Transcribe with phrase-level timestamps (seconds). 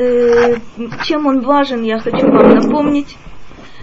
[0.00, 0.56] э,
[1.04, 3.16] чем он важен, я хочу вам напомнить.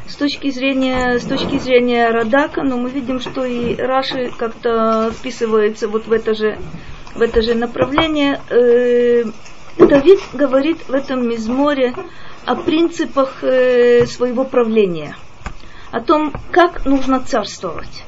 [0.07, 5.87] С точки зрения, с точки зрения Радака, но мы видим, что и Раши как-то вписывается
[5.87, 6.57] вот в это же,
[7.13, 8.39] в это же направление.
[8.49, 9.25] Э,
[9.77, 11.93] Давид говорит в этом мизморе
[12.45, 15.15] о принципах э, своего правления,
[15.91, 18.05] о том, как нужно царствовать.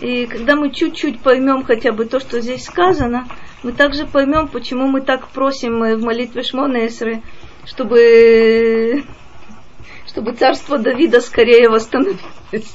[0.00, 3.28] И когда мы чуть-чуть поймем хотя бы то, что здесь сказано,
[3.62, 7.22] мы также поймем, почему мы так просим в молитве Шмонесры,
[7.64, 9.04] чтобы,
[10.06, 12.74] чтобы царство Давида скорее восстановилось.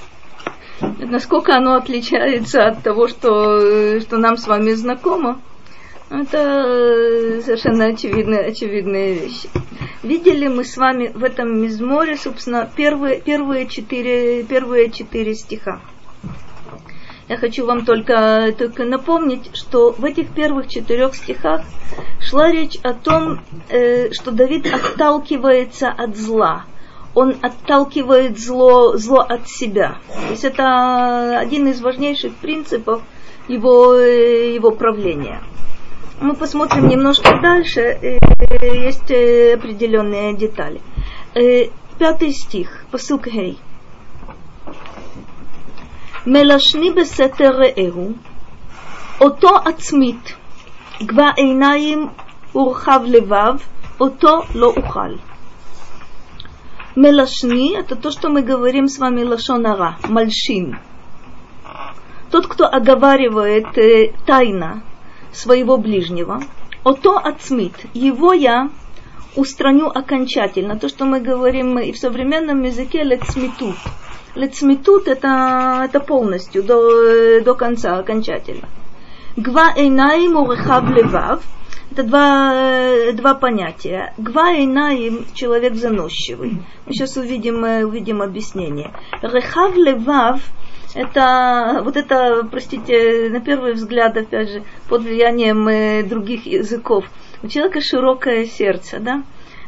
[0.80, 5.42] Насколько оно отличается от того, что, что нам с вами знакомо,
[6.10, 9.50] это совершенно очевидные, очевидные вещи.
[10.04, 15.82] Видели мы с вами в этом мизморе, собственно, первые, первые, четыре, первые четыре стиха.
[17.30, 21.62] Я хочу вам только, только напомнить, что в этих первых четырех стихах
[22.22, 26.64] шла речь о том, э, что Давид отталкивается от зла.
[27.14, 29.98] Он отталкивает зло, зло от себя.
[30.28, 33.02] То есть это один из важнейших принципов
[33.50, 35.42] его, э, его правления.
[36.22, 38.18] Мы посмотрим немножко дальше, э,
[38.62, 40.82] есть э, определенные детали.
[41.36, 43.60] Э, пятый стих, посылка Гей.
[46.27, 48.13] מלשני בסתר רעהו,
[49.21, 50.35] אותו עצמית,
[51.03, 52.09] גבה עיניים
[52.55, 53.55] ורחב לבב,
[54.01, 55.15] אותו לא אוכל.
[56.95, 60.79] Мелашни – это то, что мы говорим с вами лашонара, мальшин.
[62.31, 64.83] Тот, кто оговаривает э, тайно
[65.33, 66.43] своего ближнего,
[66.85, 68.69] ото ацмит, его я
[69.37, 70.79] устраню окончательно.
[70.79, 73.87] То, что мы говорим и в современном языке лецмитут –
[74.36, 78.68] Лецмитут это, это полностью, до, до конца, окончательно.
[79.36, 81.42] Гва эйнаим урехав левав
[81.92, 84.14] это два, два понятия.
[84.18, 86.62] Гва эйнаим человек заносчивый.
[86.86, 88.92] Мы сейчас увидим, увидим объяснение.
[89.22, 90.42] Рехав левав
[90.94, 97.06] это вот это, простите, на первый взгляд, опять же, под влиянием э, других языков.
[97.44, 99.24] У человека широкое сердце, да?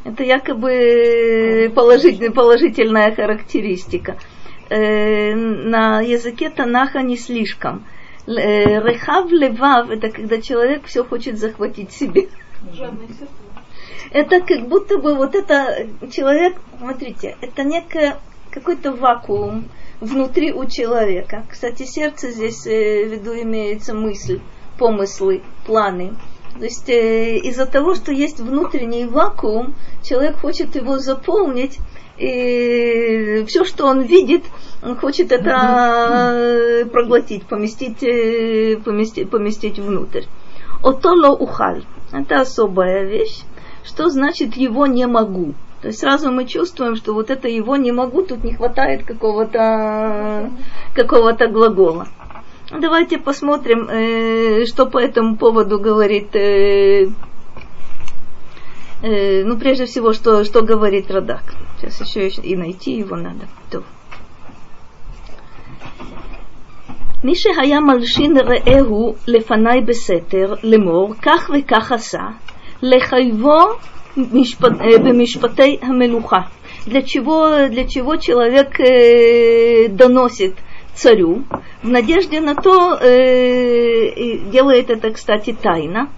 [0.05, 4.17] Это якобы положительная, положительная характеристика
[4.69, 7.85] э, на языке Танаха не слишком.
[8.27, 12.29] Э, рехав левав– это когда человек все хочет захватить себе.
[14.11, 18.17] Это как будто бы вот это человек, смотрите, это некое
[18.51, 19.65] какой-то вакуум
[19.99, 21.45] внутри у человека.
[21.49, 24.39] Кстати, сердце здесь э, в виду имеется мысль,
[24.77, 26.13] помыслы, планы.
[26.57, 31.77] То есть э, из-за того, что есть внутренний вакуум, человек хочет его заполнить
[32.17, 34.43] и все, что он видит,
[34.81, 40.23] он хочет это проглотить, поместить, э, поместить, поместить внутрь.
[40.83, 41.83] Отоло ухаль.
[42.11, 43.43] Это особая вещь.
[43.83, 45.53] Что значит его не могу?
[45.81, 50.49] То есть сразу мы чувствуем, что вот это его не могу, тут не хватает какого-то
[50.93, 52.07] какого-то глагола.
[52.71, 57.07] Давайте посмотрим, э, что по этому поводу говорит э,
[59.01, 61.43] Э, ну, прежде всего, что, что говорит Радак.
[61.79, 63.47] Сейчас еще и найти его надо.
[63.71, 63.83] То.
[67.24, 72.22] מי שהיה מלשין רעהו לפניי בסתר לאמור כך וכך עשה,
[72.82, 73.60] לחייבו
[74.16, 74.72] משפט,
[75.04, 76.40] במשפטי המלוכה.
[76.86, 80.54] Для чего, для чего человек э, доносит
[80.94, 81.44] царю
[81.82, 86.10] в надежде на то, э, делает это, кстати, тайно.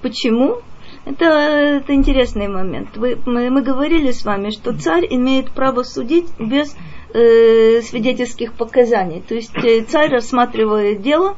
[0.00, 0.62] Почему?
[1.04, 2.96] Это, это интересный момент.
[2.96, 6.74] Вы, мы, мы говорили с вами, что царь имеет право судить без
[7.13, 9.21] э, свидетельских показаний.
[9.27, 11.37] То есть э, царь рассматривает дело,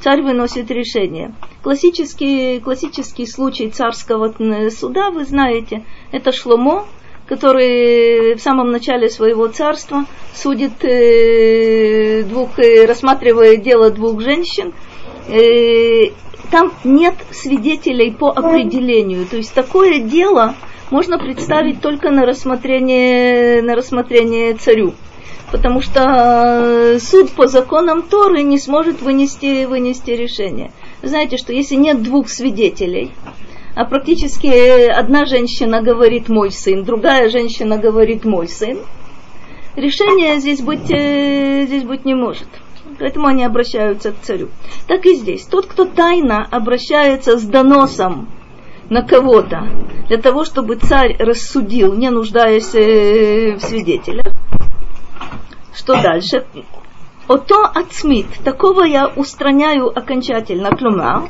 [0.00, 1.34] царь выносит решение.
[1.62, 4.34] Классический, классический случай царского
[4.70, 6.86] суда, вы знаете, это Шломо,
[7.26, 14.72] который в самом начале своего царства судит э, двух, э, рассматривает дело двух женщин,
[15.28, 16.12] э,
[16.50, 19.26] там нет свидетелей по определению.
[19.26, 20.54] То есть такое дело
[20.90, 24.94] можно представить только на рассмотрение, на рассмотрение царю.
[25.50, 30.70] Потому что э, суд по законам Торы не сможет вынести, вынести решение.
[31.02, 33.12] знаете, что если нет двух свидетелей,
[33.74, 38.78] а практически одна женщина говорит мой сын, другая женщина говорит мой сын,
[39.74, 42.48] решение здесь быть, э, здесь быть не может
[42.98, 44.48] поэтому они обращаются к царю.
[44.86, 45.44] Так и здесь.
[45.46, 48.28] Тот, кто тайно обращается с доносом
[48.90, 49.68] на кого-то,
[50.08, 54.24] для того, чтобы царь рассудил, не нуждаясь э, в свидетелях.
[55.74, 56.46] Что дальше?
[57.28, 61.28] Ото ацмит, такого я устраняю окончательно, клюма.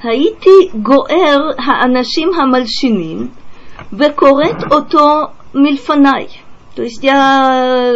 [0.00, 3.32] Хаити гоэр ха анашим хамальшиним,
[3.90, 6.43] векорет ото мильфанай.
[6.75, 7.91] То есть я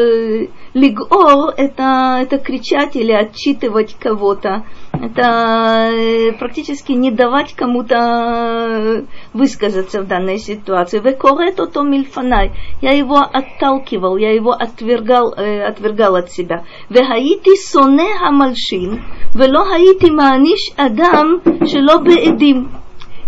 [0.73, 4.65] лигор это, это кричать или отчитывать кого-то.
[4.91, 10.99] Это практически не давать кому-то высказаться в данной ситуации.
[10.99, 12.51] Векорет ото мильфанай.
[12.81, 16.63] Я его отталкивал, я его отвергал, э, отвергал от себя.
[16.89, 19.01] Вехаити соне хамальшин,
[19.35, 22.67] вело хаити мааниш адам שלא בעדים.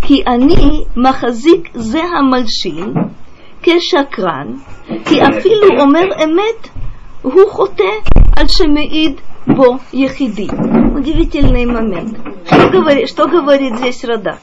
[0.02, 2.94] כי אני מחזיק זה המלשין
[3.62, 4.48] כשקרן,
[5.06, 6.70] כי אפילו אומר אמת,
[7.22, 7.92] הוא חוטא
[8.36, 10.50] על שמעיד бо ехиди.
[10.96, 12.18] Удивительный момент.
[12.48, 14.40] Что говорит, что говорит здесь Радак?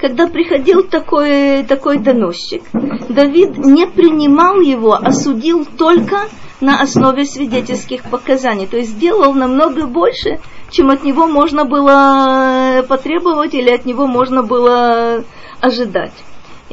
[0.00, 2.62] Когда приходил такой, такой доносчик,
[3.08, 6.20] Давид не принимал его, а судил только
[6.60, 8.66] на основе свидетельских показаний.
[8.66, 10.38] То есть сделал намного больше,
[10.70, 15.24] чем от него можно было потребовать или от него можно было
[15.60, 16.12] ожидать.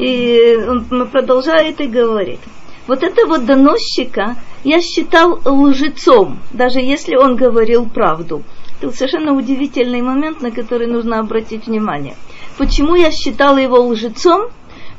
[0.00, 2.40] И он продолжает и говорит.
[2.86, 8.42] Вот этого доносчика я считал лжецом, даже если он говорил правду.
[8.80, 12.16] Это совершенно удивительный момент, на который нужно обратить внимание.
[12.56, 14.48] Почему я считала его лжецом?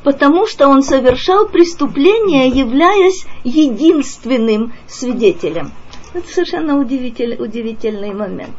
[0.04, 5.72] Потому что он совершал преступление, являясь единственным свидетелем.
[6.14, 8.54] Это совершенно удивитель, удивительный момент.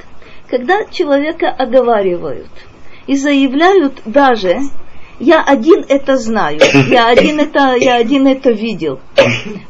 [0.50, 2.52] Когда человека оговаривают
[3.08, 4.60] и заявляют даже,
[5.24, 6.60] я один это знаю,
[6.90, 9.00] я один это, я один это видел.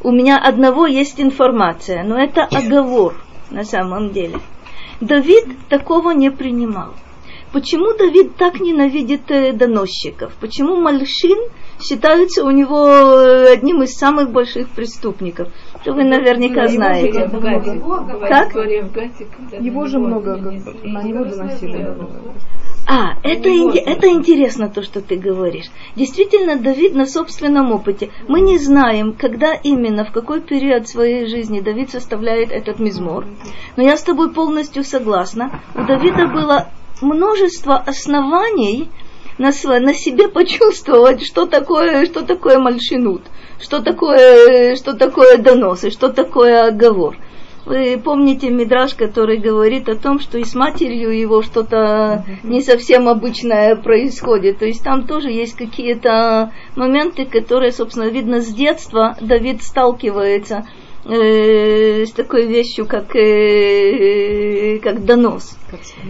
[0.03, 3.15] У меня одного есть информация, но это оговор
[3.51, 4.39] на самом деле.
[4.99, 6.93] Давид такого не принимал.
[7.51, 10.33] Почему Давид так ненавидит э, доносчиков?
[10.41, 11.37] Почему Мальшин
[11.79, 15.49] считается у него э, одним из самых больших преступников?
[15.81, 17.29] Что вы наверняка знаете.
[18.27, 18.55] Как?
[19.61, 21.95] Его же много, на него доносили.
[22.85, 25.67] А, это, это интересно то, что ты говоришь.
[25.95, 28.11] Действительно, Давид на собственном опыте.
[28.27, 33.25] Мы не знаем, когда именно, в какой период своей жизни Давид составляет этот мизмор.
[33.77, 35.61] Но я с тобой полностью согласна.
[35.75, 36.69] У Давида было
[37.01, 38.89] множество оснований
[39.37, 43.21] на, на себе почувствовать, что такое, что такое мальшинут,
[43.61, 47.17] что такое, что такое донос и что такое оговор.
[47.65, 53.07] Вы помните Мидраж, который говорит о том, что и с матерью его что-то не совсем
[53.07, 54.59] обычное происходит.
[54.59, 60.67] То есть там тоже есть какие-то моменты, которые, собственно, видно с детства Давид сталкивается
[61.05, 65.57] э, с такой вещью, как, э, как донос.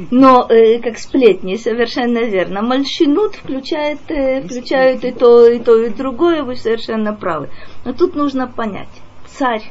[0.10, 2.64] Но э, как сплетни, совершенно верно.
[2.64, 7.50] Мальшинут включает, э, включает и то, и то, и другое, вы совершенно правы.
[7.86, 8.90] Но тут нужно понять.
[9.28, 9.64] Царь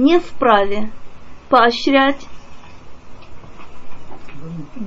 [0.00, 0.90] не вправе
[1.48, 2.26] поощрять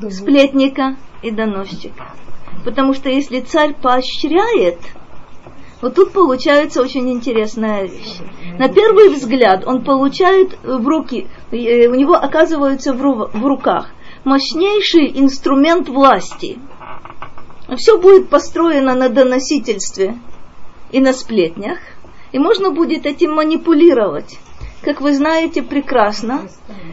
[0.10, 2.16] сплетника и доносчика.
[2.66, 4.80] Потому что если царь поощряет,
[5.82, 8.20] вот тут получается очень интересная вещь.
[8.58, 13.90] На первый взгляд он получает в руки, э, у него оказывается в руках
[14.24, 16.58] мощнейший инструмент власти.
[17.78, 20.18] Все будет построено на доносительстве
[20.92, 21.80] и на сплетнях,
[22.32, 24.38] и можно будет этим манипулировать
[24.84, 26.48] как вы знаете прекрасно,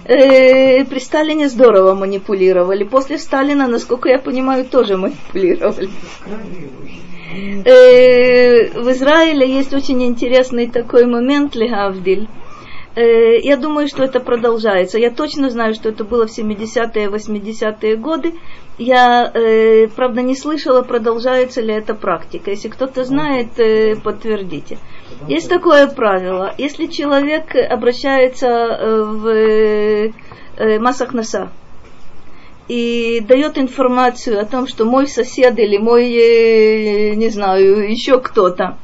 [0.04, 2.84] э, при Сталине здорово манипулировали.
[2.84, 5.90] После Сталина, насколько я понимаю, тоже манипулировали.
[7.64, 12.28] Э, в Израиле есть очень интересный такой момент, Легавдиль.
[12.96, 14.98] Э, я думаю, что это продолжается.
[14.98, 18.34] Я точно знаю, что это было в 70-е, 80-е годы.
[18.78, 22.50] Я, э, правда, не слышала, продолжается ли эта практика.
[22.50, 24.78] Если кто-то знает, э, подтвердите.
[25.28, 26.52] Есть такое правило.
[26.58, 28.48] Если человек обращается
[29.02, 30.12] в
[30.78, 31.50] массах носа
[32.68, 38.76] и дает информацию о том, что мой сосед или мой, не знаю, еще кто-то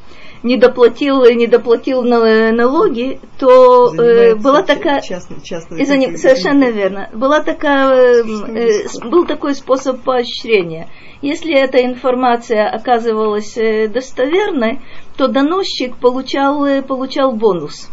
[0.46, 5.00] не доплатил, не доплатил налоги, то э, была такая...
[5.00, 7.10] Частный, частный, извини, совершенно верно.
[7.12, 10.88] Была такая, э, был такой способ поощрения.
[11.20, 14.80] Если эта информация оказывалась э, достоверной,
[15.16, 17.90] то доносчик получал, э, получал бонус.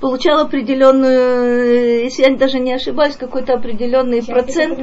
[0.00, 4.78] Получал определенную, э, если я даже не ошибаюсь, какой-то определенный процент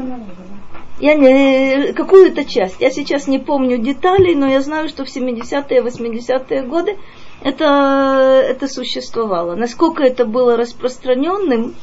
[1.00, 2.82] я не, какую-то часть.
[2.82, 6.98] Я сейчас не помню деталей, но я знаю, что в 70-е, 80-е годы
[7.42, 9.56] это, это существовало.
[9.56, 11.76] Насколько это было распространенным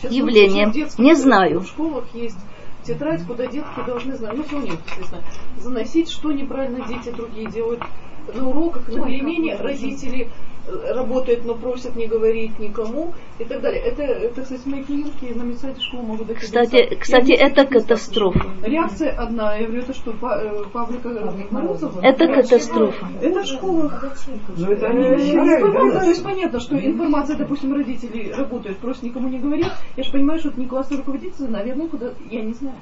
[0.00, 1.60] сейчас явлением, не знаю.
[1.60, 2.38] В школах есть
[2.84, 5.22] тетрадь, куда детки должны знать, ну, все них, естественно,
[5.58, 7.82] заносить, что неправильно дети другие делают
[8.34, 10.30] на уроках, на перемене родители
[10.90, 13.80] работает, но просит не говорить никому и так далее.
[13.82, 16.38] Это, это кстати, мои клиентки на медсайте школы могут дать.
[16.38, 18.46] Кстати, кстати это катастрофа.
[18.62, 19.56] Реакция одна.
[19.56, 21.08] Я говорю, это что, э, фабрика
[21.50, 22.00] Морозова?
[22.02, 23.08] Это катастрофа.
[23.20, 24.04] Это в школах.
[24.56, 29.66] Но это они то есть понятно, что информация, допустим, родителей работают, просят никому не говорить.
[29.96, 32.76] Я же понимаю, что это не классный руководитель, наверное, куда, я не знаю.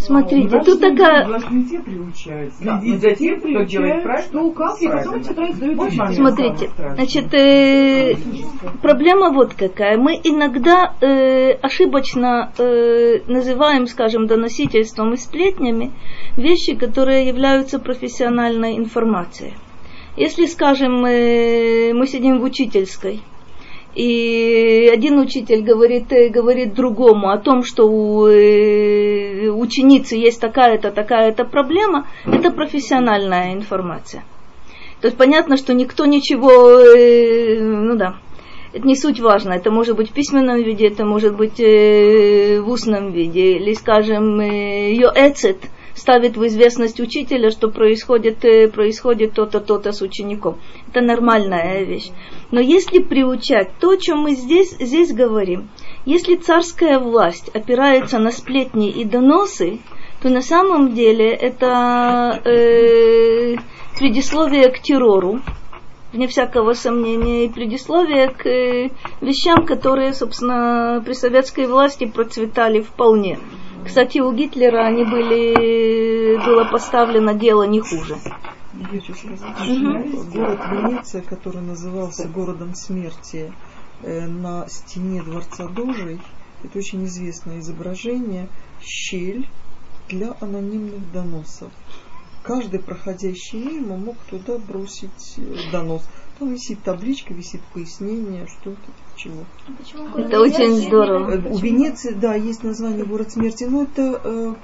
[0.00, 1.28] Смотрите, а, тут такая...
[1.28, 2.54] Вас не те приучают.
[2.54, 4.28] Следить за тем, кто делает правильно.
[4.28, 8.16] Что, как, и потом сдают Смотрите, значит, э,
[8.80, 9.98] проблема вот какая.
[9.98, 15.92] Мы иногда э, ошибочно э, называем, скажем, доносительством и сплетнями
[16.36, 19.52] вещи, которые являются профессиональной информацией.
[20.16, 23.20] Если, скажем, мы сидим в учительской,
[23.94, 30.90] и один учитель говорит, э, говорит другому о том, что у э, ученицы есть такая-то,
[30.90, 34.22] такая-то проблема, это профессиональная информация.
[35.00, 38.16] То есть понятно, что никто ничего, э, ну да,
[38.72, 43.10] это не суть важно, это может быть в письменном виде, это может быть в устном
[43.10, 45.58] виде, или, скажем, ее эцет–
[46.00, 50.58] ставит в известность учителя, что происходит, э, происходит то-то, то-то с учеником.
[50.88, 52.10] Это нормальная вещь.
[52.50, 55.68] Но если приучать то, о чем мы здесь, здесь говорим,
[56.06, 59.80] если царская власть опирается на сплетни и доносы,
[60.22, 63.56] то на самом деле это э,
[63.98, 65.40] предисловие к террору,
[66.12, 68.90] вне всякого сомнения, и предисловие к э,
[69.20, 73.38] вещам, которые, собственно, при советской власти процветали вполне.
[73.84, 78.16] Кстати, у Гитлера они были, было поставлено дело не хуже.
[78.74, 83.52] Я хочу сказать, что город Венеция, который назывался городом смерти,
[84.02, 86.20] э, на стене дворца Дожей,
[86.62, 88.48] это очень известное изображение,
[88.80, 89.48] щель
[90.08, 91.70] для анонимных доносов.
[92.42, 96.02] Каждый проходящий мимо мог туда бросить э, донос.
[96.40, 98.80] Там висит табличка, висит пояснение, что это,
[99.14, 99.44] чего.
[100.14, 101.32] А это очень здорово.
[101.32, 104.54] Э, у Венеции, да, есть название город смерти, но это э,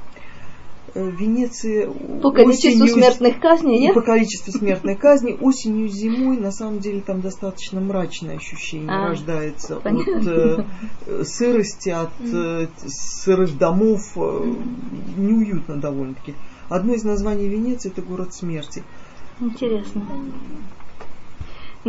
[0.94, 1.84] э Венеции
[2.22, 3.94] по количеству осенью, смертных казней, нет?
[3.94, 9.76] По количеству смертной казни осенью, зимой, на самом деле там достаточно мрачное ощущение а, рождается
[9.76, 10.16] понятно.
[10.16, 10.66] от
[11.06, 14.54] э, сырости, от э, сырых домов, э,
[15.18, 16.36] неуютно довольно-таки.
[16.70, 18.82] Одно из названий Венеции это город смерти.
[19.40, 20.06] Интересно.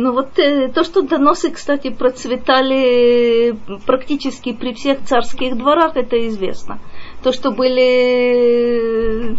[0.00, 6.78] Ну вот э, то, что доносы, кстати, процветали практически при всех царских дворах, это известно.
[7.24, 9.32] То, что были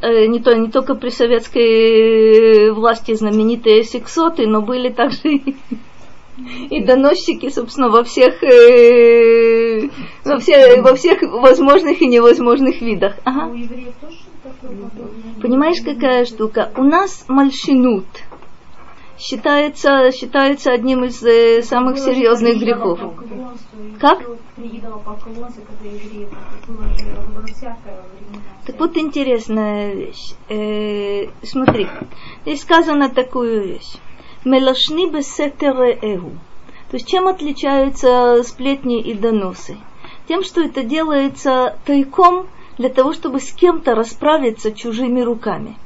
[0.00, 5.42] э, не, то, не только при советской власти знаменитые сексоты, но были также
[6.70, 9.90] и доносчики, собственно, во всех, э,
[10.24, 13.18] во, все, во всех возможных и невозможных видах.
[13.24, 13.52] Ага.
[13.52, 16.72] А Понимаешь, какая штука?
[16.74, 18.06] У нас мальшинут–
[19.26, 23.00] считается, считается одним из э, самых серьезных грехов.
[24.00, 24.20] Как?
[28.66, 30.34] Так вот интересная вещь.
[30.48, 31.88] Э, смотри,
[32.42, 33.96] здесь сказано такую вещь.
[34.44, 36.30] Мелашни бесетере эху.
[36.90, 39.76] То есть чем отличаются сплетни и доносы?
[40.28, 42.46] Тем, что это делается тайком
[42.78, 45.76] для того, чтобы с кем-то расправиться чужими руками–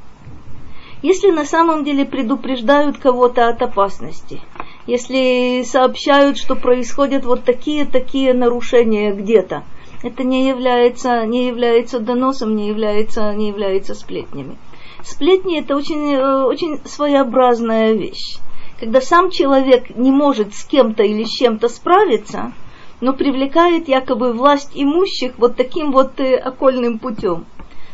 [1.01, 4.41] если на самом деле предупреждают кого-то от опасности,
[4.87, 9.63] если сообщают, что происходят вот такие-такие нарушения где-то,
[10.03, 14.57] это не является, не является доносом, не является, не является сплетнями.
[15.03, 18.37] Сплетни это очень, э, очень своеобразная вещь.
[18.79, 22.53] Когда сам человек не может с кем-то или с чем-то справиться,
[22.99, 27.45] но привлекает якобы власть имущих вот таким вот э, окольным путем.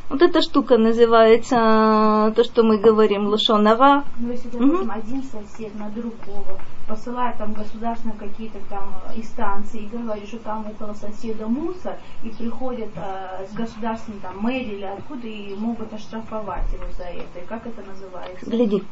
[0.10, 4.06] Вот эта штука называется то, что мы говорим лошонара.
[4.18, 4.92] Ну, если, допустим, угу.
[4.92, 10.94] один сосед на другого посылает там государственные какие-то там инстанции и говорит, что там около
[10.94, 16.86] соседа мусор, и приходят э, с государственной там мэрии или откуда и могут оштрафовать его
[16.98, 17.40] за это.
[17.44, 18.50] И как это называется?
[18.50, 18.84] Гляди.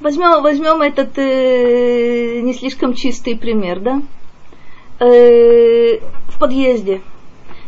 [0.00, 4.02] Возьмем, возьмем этот э, не слишком чистый пример, да?
[4.98, 7.02] Э, в подъезде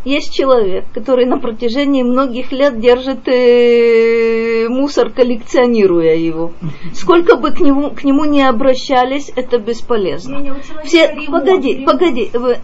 [0.04, 6.52] есть человек, который на протяжении многих лет держит э, мусор, коллекционируя его.
[6.92, 10.56] Сколько бы к нему, к нему не обращались, это бесполезно.
[10.84, 12.58] Все, погоди, погоди, вы, э,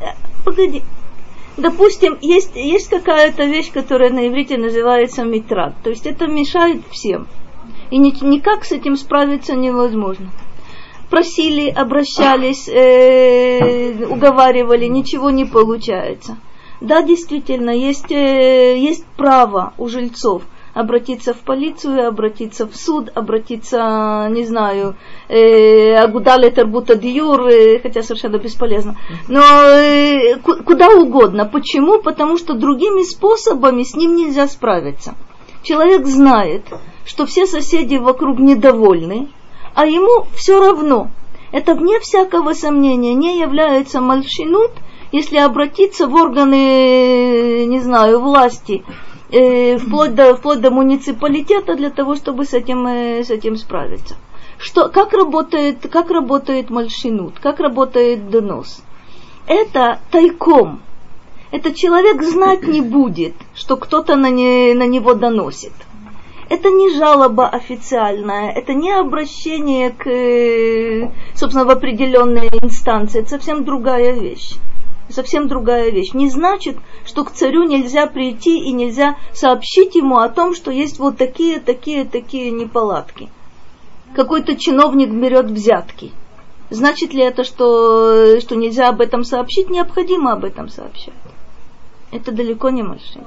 [0.45, 0.83] погоди.
[1.57, 5.75] Допустим, есть, есть какая-то вещь, которая на иврите называется митрат.
[5.83, 7.27] То есть это мешает всем.
[7.91, 10.31] И ни, никак с этим справиться невозможно
[11.11, 16.39] просили, обращались, э, уговаривали, ничего не получается.
[16.81, 24.29] Да, действительно, есть, э, есть право у жильцов обратиться в полицию, обратиться в суд, обратиться,
[24.31, 24.97] не знаю,
[25.29, 25.97] э,
[26.51, 28.97] Тарбута Диюр, э, хотя совершенно бесполезно,
[29.29, 31.45] но э, куда угодно.
[31.45, 32.01] Почему?
[32.01, 35.15] Потому что другими способами с ним нельзя справиться.
[35.63, 36.63] Человек знает,
[37.05, 39.29] что все соседи вокруг недовольны,
[39.75, 41.11] а ему все равно.
[41.53, 44.71] Это вне всякого сомнения не является мальшинут,
[45.13, 48.85] если обратиться в органы, не знаю, власти,
[49.31, 54.17] э, вплоть, до, вплоть до муниципалитета для того, чтобы с этим, э, с этим справиться.
[54.59, 58.83] Что, как, работает, как работает мальшинут, как работает донос?
[59.47, 60.81] Это тайком.
[61.51, 65.73] Этот человек знать не будет, что кто-то на, не, на него доносит
[66.51, 73.65] это не жалоба официальная, это не обращение к, э, собственно, в определенные инстанции, это совсем
[73.65, 74.57] другая вещь.
[75.11, 76.13] Совсем другая вещь.
[76.13, 80.99] Не значит, что к царю нельзя прийти и нельзя сообщить ему о том, что есть
[80.99, 83.29] вот такие, такие, такие неполадки.
[84.15, 86.13] Какой-то чиновник берет взятки.
[86.71, 89.71] Значит ли это, что, что нельзя об этом сообщить?
[89.71, 91.15] Необходимо об этом сообщать.
[92.13, 93.27] Это далеко не мошенник.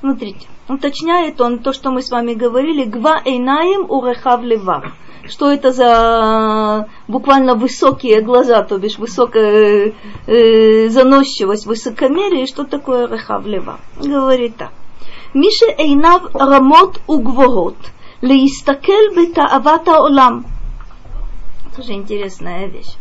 [0.00, 4.92] Смотрите, уточняет он то, что мы с вами говорили, гва эйнаем урехав лева
[5.28, 9.92] что это за буквально высокие глаза, то бишь высокая
[10.26, 13.78] э, заносчивость, высокомерие, и что такое рехавлева.
[14.00, 14.70] Говорит так.
[15.34, 17.76] Миша Эйнав Рамот Угворот,
[18.20, 20.46] Леистакель Бетаавата Олам.
[21.76, 22.94] Тоже интересная вещь.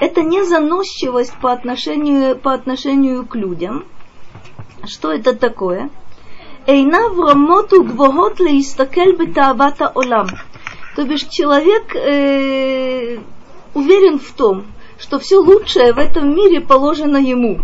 [0.00, 3.84] Это не заносчивость по отношению, по отношению к людям.
[4.86, 5.90] Что это такое?
[6.66, 10.28] Эйнав Рамот Угворот, Леистакель Бетаавата Олам
[10.96, 13.18] то бишь человек э,
[13.74, 14.66] уверен в том,
[14.98, 17.60] что все лучшее в этом мире положено ему.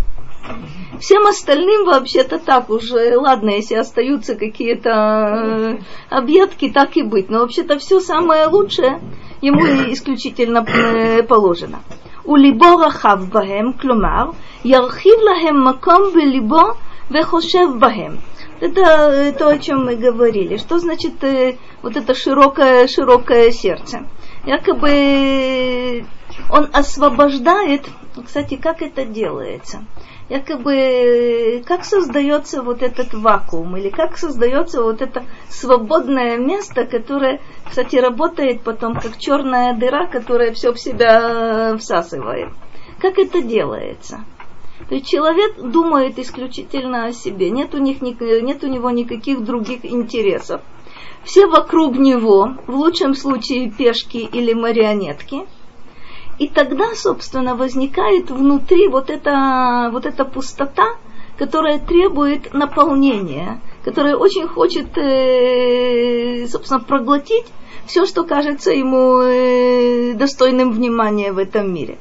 [1.00, 5.78] Всем остальным вообще-то так уже, ладно, если остаются какие-то э,
[6.10, 7.30] объедки, так и быть.
[7.30, 9.00] Но вообще-то все самое лучшее
[9.40, 11.80] ему исключительно э, положено.
[12.24, 13.72] У либо рахав бахем,
[15.22, 16.76] лахем маком белибо
[17.08, 18.18] вехошев бахем.
[18.60, 20.58] Это э, то, о чем мы говорили.
[20.58, 24.06] Что значит э, вот это широкое, широкое сердце?
[24.44, 26.04] Якобы
[26.50, 27.88] он освобождает,
[28.24, 29.84] кстати, как это делается?
[30.28, 37.96] Якобы как создается вот этот вакуум или как создается вот это свободное место, которое, кстати,
[37.96, 42.50] работает потом как черная дыра, которая все в себя всасывает.
[43.00, 44.24] Как это делается?
[44.90, 49.84] То есть человек думает исключительно о себе, нет у, них, нет у него никаких других
[49.84, 50.62] интересов.
[51.22, 55.46] Все вокруг него, в лучшем случае пешки или марионетки.
[56.40, 60.96] И тогда, собственно, возникает внутри вот эта, вот эта пустота,
[61.38, 67.46] которая требует наполнения, которая очень хочет, э, собственно, проглотить
[67.86, 71.96] все, что кажется ему э, достойным внимания в этом мире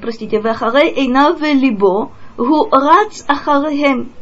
[0.00, 4.12] простите, вахаре эйнав либо, гу рац Ахарем,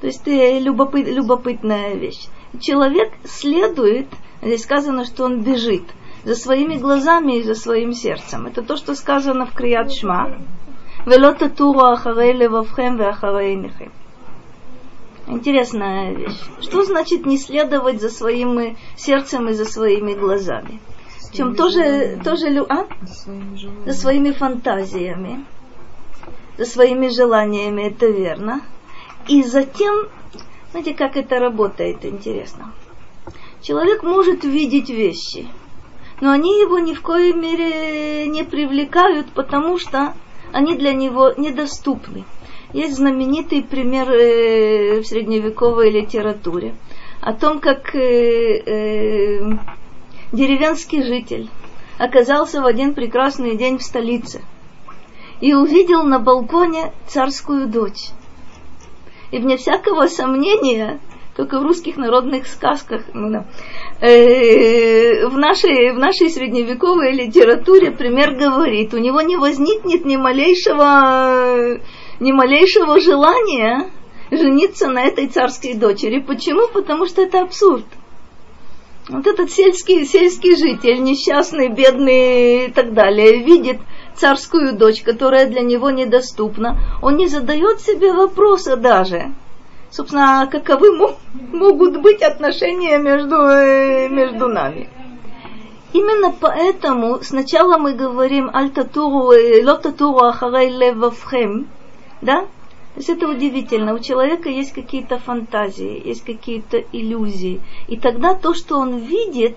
[0.00, 2.26] То есть э, любопыт, любопытная вещь.
[2.60, 4.08] Человек следует,
[4.42, 5.84] здесь сказано, что он бежит
[6.24, 8.46] за своими глазами и за своим сердцем.
[8.46, 10.38] Это то, что сказано в Крият Шма.
[11.06, 13.90] Велота тура ахарей левавхем ве
[15.26, 16.38] Интересная вещь.
[16.60, 20.80] Что значит не следовать за своим э, сердцем и за своими глазами?
[21.32, 22.86] Чем тоже, тоже а?
[23.86, 25.44] за своими фантазиями,
[26.58, 28.60] за своими желаниями, это верно.
[29.28, 30.08] И затем,
[30.70, 32.72] знаете, как это работает, интересно.
[33.62, 35.46] Человек может видеть вещи,
[36.20, 40.14] но они его ни в коей мере не привлекают, потому что
[40.52, 42.24] они для него недоступны.
[42.72, 46.74] Есть знаменитый пример э, в средневековой литературе
[47.20, 49.40] о том, как э, э,
[50.32, 51.48] деревенский житель
[51.98, 54.42] оказался в один прекрасный день в столице
[55.40, 58.10] и увидел на балконе царскую дочь.
[59.30, 61.00] И вне всякого сомнения,
[61.36, 63.46] только в русских народных сказках, ну, да,
[64.06, 71.80] э, в, нашей, в нашей средневековой литературе пример говорит, у него не возникнет ни малейшего,
[72.20, 73.90] ни малейшего желания
[74.30, 76.20] жениться на этой царской дочери.
[76.20, 76.68] Почему?
[76.68, 77.84] Потому что это абсурд.
[79.12, 83.78] Вот этот сельский, сельский житель, несчастный, бедный и так далее, видит
[84.14, 89.34] царскую дочь, которая для него недоступна, он не задает себе вопроса даже,
[89.90, 90.96] собственно, каковы
[91.52, 94.88] могут быть отношения между, э, между нами.
[95.92, 101.68] Именно поэтому сначала мы говорим аль-татуру, э, лотатуру ахарай левавхем,
[102.22, 102.46] да?
[102.94, 103.94] То есть это удивительно.
[103.94, 107.60] У человека есть какие-то фантазии, есть какие-то иллюзии.
[107.88, 109.56] И тогда то, что он видит,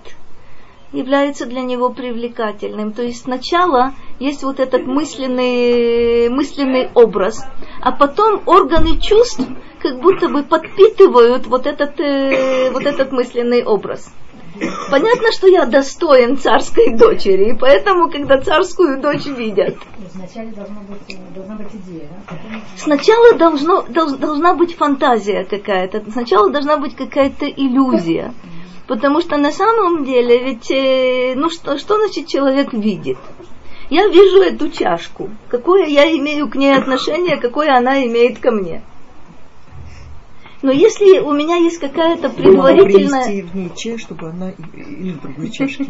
[0.93, 2.93] является для него привлекательным.
[2.93, 7.45] То есть сначала есть вот этот мысленный, мысленный образ,
[7.81, 9.45] а потом органы чувств
[9.79, 14.11] как будто бы подпитывают вот этот, э, вот этот мысленный образ.
[14.89, 19.75] Понятно, что я достоин царской дочери, и поэтому, когда царскую дочь видят,
[20.15, 22.37] Сначала должна быть, должна быть идея, да?
[22.77, 28.33] Сначала должно, долж, должна быть фантазия какая-то, сначала должна быть какая-то иллюзия.
[28.87, 33.17] Потому что на самом деле, ведь, э, ну что, что значит человек видит?
[33.89, 35.29] Я вижу эту чашку.
[35.49, 38.83] Какое я имею к ней отношение, какое она имеет ко мне.
[40.65, 43.23] Но если у меня есть какая-то предварительная...
[43.23, 45.86] Принести в ней чай, чтобы она или в другой чашке.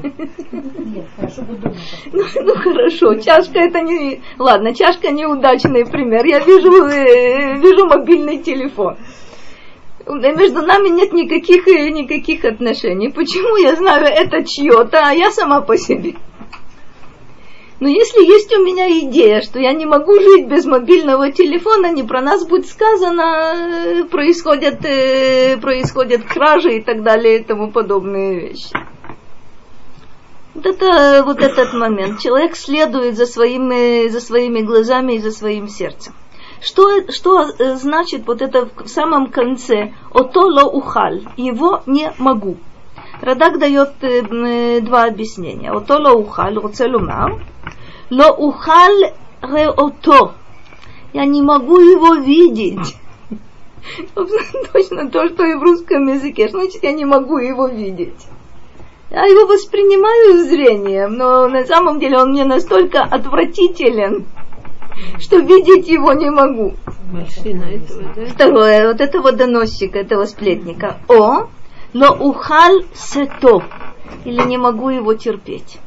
[0.52, 1.76] Нет, хорошо бы дома.
[2.12, 4.22] Ну, ну, хорошо, чашка это не...
[4.38, 6.26] Ладно, чашка неудачный пример.
[6.26, 8.98] Я вижу, э, вижу мобильный телефон.
[10.08, 13.08] Между нами нет никаких, никаких отношений.
[13.08, 16.16] Почему я знаю это чье-то, а я сама по себе?
[17.80, 22.04] Но если есть у меня идея, что я не могу жить без мобильного телефона, не
[22.04, 28.40] про нас будет сказано, э, происходят, э, происходят кражи и так далее и тому подобные
[28.40, 28.70] вещи.
[30.54, 32.22] Вот это вот этот момент.
[32.22, 36.14] Человек следует за своими, за своими глазами и за своим сердцем.
[36.62, 42.56] Что, что э, значит вот это в самом конце «отоло ухаль»– «его не могу».
[43.22, 43.94] Радак дает
[44.84, 45.72] два объяснения.
[45.72, 47.44] Ото ло ухаль, руцелумар.
[48.10, 50.34] Ло ухаль реото.
[51.14, 52.98] Я не могу его видеть.
[54.74, 56.50] Точно то, что и в русском языке.
[56.50, 58.28] Значит, я не могу его видеть.
[59.12, 64.26] Я его воспринимаю зрением, но на самом деле он мне настолько отвратителен,
[65.20, 66.74] что видеть его не могу.
[67.46, 68.26] Этого, да?
[68.26, 70.98] Второе, вот этого доносчика, этого сплетника.
[71.08, 71.48] О,
[71.96, 73.64] но ухаль сето.
[74.26, 75.80] Или не могу его терпеть.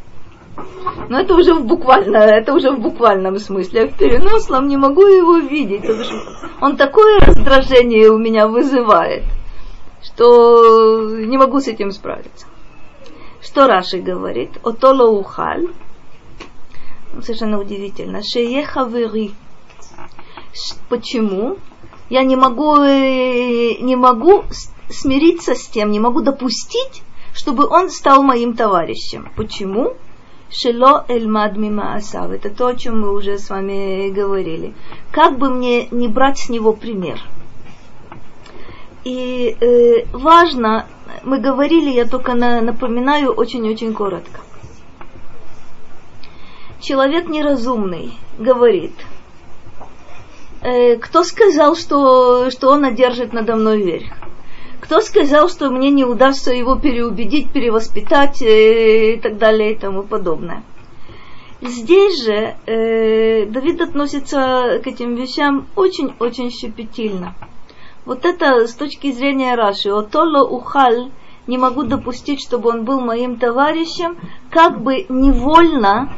[1.10, 3.82] Но это уже в буквально, это уже в буквальном смысле.
[3.82, 5.82] А в переносном не могу его видеть.
[5.82, 6.16] потому что
[6.62, 9.24] Он такое раздражение у меня вызывает,
[10.02, 12.46] что не могу с этим справиться.
[13.42, 14.52] Что Раши говорит?
[14.64, 15.68] Отоло ухаль.
[17.20, 18.22] Совершенно удивительно.
[18.22, 19.32] Шее хавери.
[20.54, 21.58] Ш- Почему?
[22.08, 24.44] Я не могу, э, не могу
[24.90, 27.02] смириться с тем, не могу допустить,
[27.34, 29.30] чтобы он стал моим товарищем.
[29.36, 29.94] Почему?
[30.50, 32.30] Шело эльмад мима асав.
[32.30, 34.74] Это то, о чем мы уже с вами говорили.
[35.12, 37.20] Как бы мне не брать с него пример?
[39.04, 40.86] И э, важно,
[41.22, 44.40] мы говорили, я только на- напоминаю очень-очень коротко.
[46.80, 48.94] Человек неразумный говорит,
[50.62, 54.17] э, кто сказал, что, что он одержит надо мной верх?
[54.80, 60.02] Кто сказал, что мне не удастся его переубедить, перевоспитать э, и так далее и тому
[60.02, 60.62] подобное?
[61.60, 67.34] Здесь же э, Давид относится к этим вещам очень-очень щепетильно.
[68.04, 71.10] Вот это с точки зрения Раши, отоло ухаль,
[71.48, 74.16] не могу допустить, чтобы он был моим товарищем,
[74.50, 76.10] как бы невольно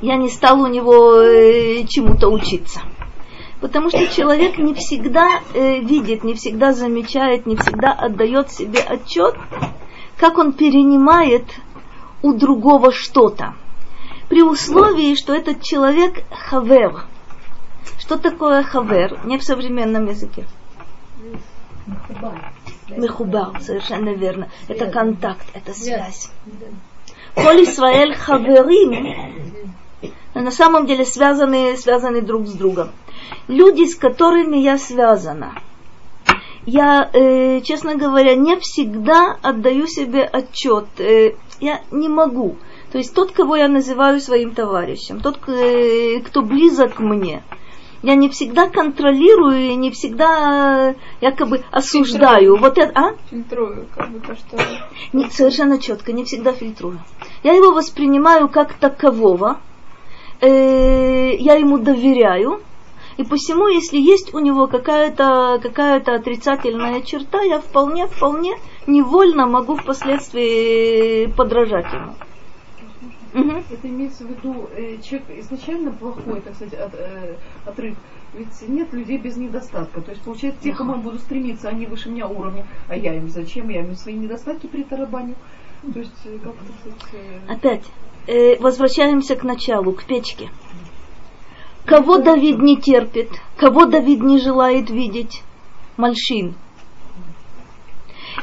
[0.00, 2.80] я не стал у него э, чему-то учиться.
[3.62, 9.36] Потому что человек не всегда э, видит, не всегда замечает, не всегда отдает себе отчет,
[10.16, 11.44] как он перенимает
[12.22, 13.54] у другого что-то.
[14.28, 17.04] При условии, что этот человек хавер.
[18.00, 19.20] Что такое хавер?
[19.24, 20.44] Не в современном языке.
[22.88, 24.48] Мехубар, совершенно верно.
[24.66, 26.32] Это контакт, это связь.
[27.36, 29.72] Коль Исраэль хаверим,
[30.34, 32.90] на самом деле связаны, связаны друг с другом.
[33.48, 35.54] Люди, с которыми я связана,
[36.64, 40.86] я, э, честно говоря, не всегда отдаю себе отчет.
[40.98, 42.56] Э, я не могу.
[42.92, 47.42] То есть тот, кого я называю своим товарищем, тот, э, кто близок мне,
[48.02, 52.56] я не всегда контролирую и не всегда якобы осуждаю.
[52.56, 53.14] Вот это, а?
[53.30, 54.58] Фильтрую, как бы то, что...
[55.12, 57.00] Не, совершенно четко, не всегда фильтрую.
[57.42, 59.60] Я его воспринимаю как такового,
[60.42, 62.60] э, я ему доверяю,
[63.16, 68.54] и посему, если есть у него какая-то какая отрицательная черта, я вполне, вполне
[68.86, 72.14] невольно могу впоследствии подражать ему.
[73.70, 77.96] Это имеется в виду э, человек изначально плохой, так сказать, от- э, отрыв.
[78.34, 80.00] Ведь нет людей без недостатка.
[80.02, 83.28] То есть, получается, те, кому я буду стремиться, они выше меня уровня, а я им
[83.30, 83.68] зачем?
[83.70, 85.34] Я им свои недостатки притарабаню.
[85.92, 87.84] То есть, как-то, Опять,
[88.26, 90.50] э, возвращаемся к началу, к печке.
[91.84, 93.30] Кого Давид не терпит?
[93.56, 95.42] Кого Давид не желает видеть?
[95.96, 96.54] Мальшин.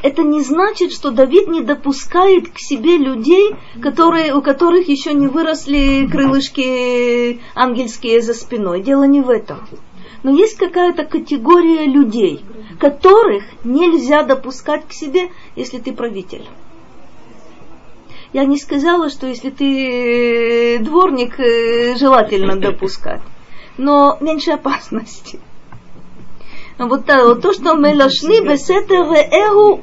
[0.02, 5.26] Это не значит, что Давид не допускает к себе людей, которые, у которых еще не
[5.26, 8.82] выросли крылышки ангельские за спиной.
[8.82, 9.58] Дело не в этом.
[10.22, 12.44] Но есть какая-то категория людей,
[12.78, 16.44] которых нельзя допускать к себе, если ты правитель.
[18.32, 23.22] Я не сказала, что если ты дворник, э, желательно допускать.
[23.76, 25.40] Но меньше опасности.
[26.78, 29.82] Вот, вот то, что мы лошны бесетер эгу,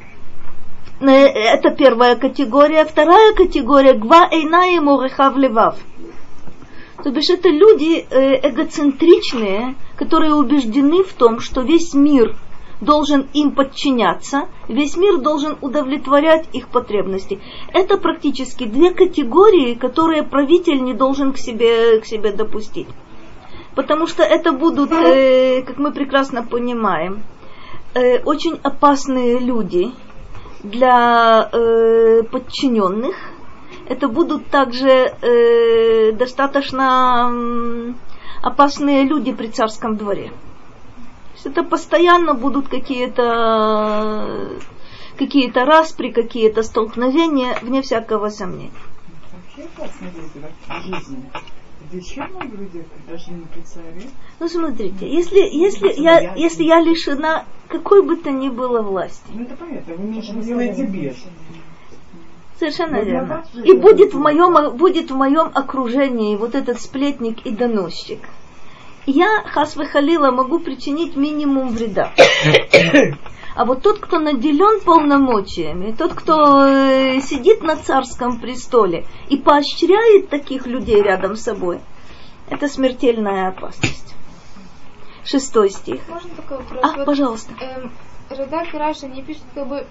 [1.00, 2.86] э, это первая категория.
[2.86, 5.76] Вторая категория гва эйнаем урехав левав.
[7.04, 12.34] То бишь это люди э, эгоцентричные, которые убеждены в том, что весь мир
[12.80, 17.40] должен им подчиняться, весь мир должен удовлетворять их потребности.
[17.72, 22.88] Это практически две категории, которые правитель не должен к себе, к себе допустить.
[23.74, 27.22] Потому что это будут, э, как мы прекрасно понимаем,
[27.94, 29.92] э, очень опасные люди
[30.62, 33.16] для э, подчиненных–
[33.88, 37.92] это будут также э, достаточно э,
[38.42, 40.30] опасные люди при царском дворе.
[41.44, 44.58] Это постоянно будут какие-то
[45.16, 48.70] какие-то распри, какие-то столкновения, вне всякого сомнения.
[49.32, 51.30] Вообще опасные люди в жизни.
[54.40, 59.24] Ну смотрите, если, если, я, если я лишена какой бы то ни было власти.
[59.32, 61.16] Ну это понятно, вы меньше делаете без.
[62.58, 63.44] Совершенно верно.
[63.64, 68.20] И будет в моем, будет в моем окружении вот этот сплетник и доносчик.
[69.10, 72.12] Я, хасвы халила, могу причинить минимум вреда.
[73.54, 80.28] А вот тот, кто наделен полномочиями, тот, кто э, сидит на царском престоле и поощряет
[80.28, 81.80] таких людей рядом с собой,
[82.50, 84.14] это смертельная опасность.
[85.24, 86.02] Шестой стих.
[86.08, 86.80] Можно такой вопрос?
[86.84, 87.52] А, вот, пожалуйста.
[87.60, 87.90] Эм,
[88.30, 89.86] редактор Раша не пишет как бы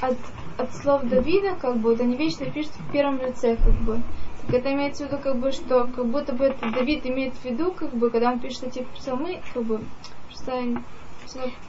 [0.00, 0.16] от
[0.56, 4.00] от слов Давида, как бы, не вечно пишет в первом лице, как бы.
[4.48, 7.72] Это имеется в виду, как бы, что как будто бы это Давид имеет в виду,
[7.72, 9.80] как бы, когда он пишет эти псалмы, как бы,
[10.30, 10.52] что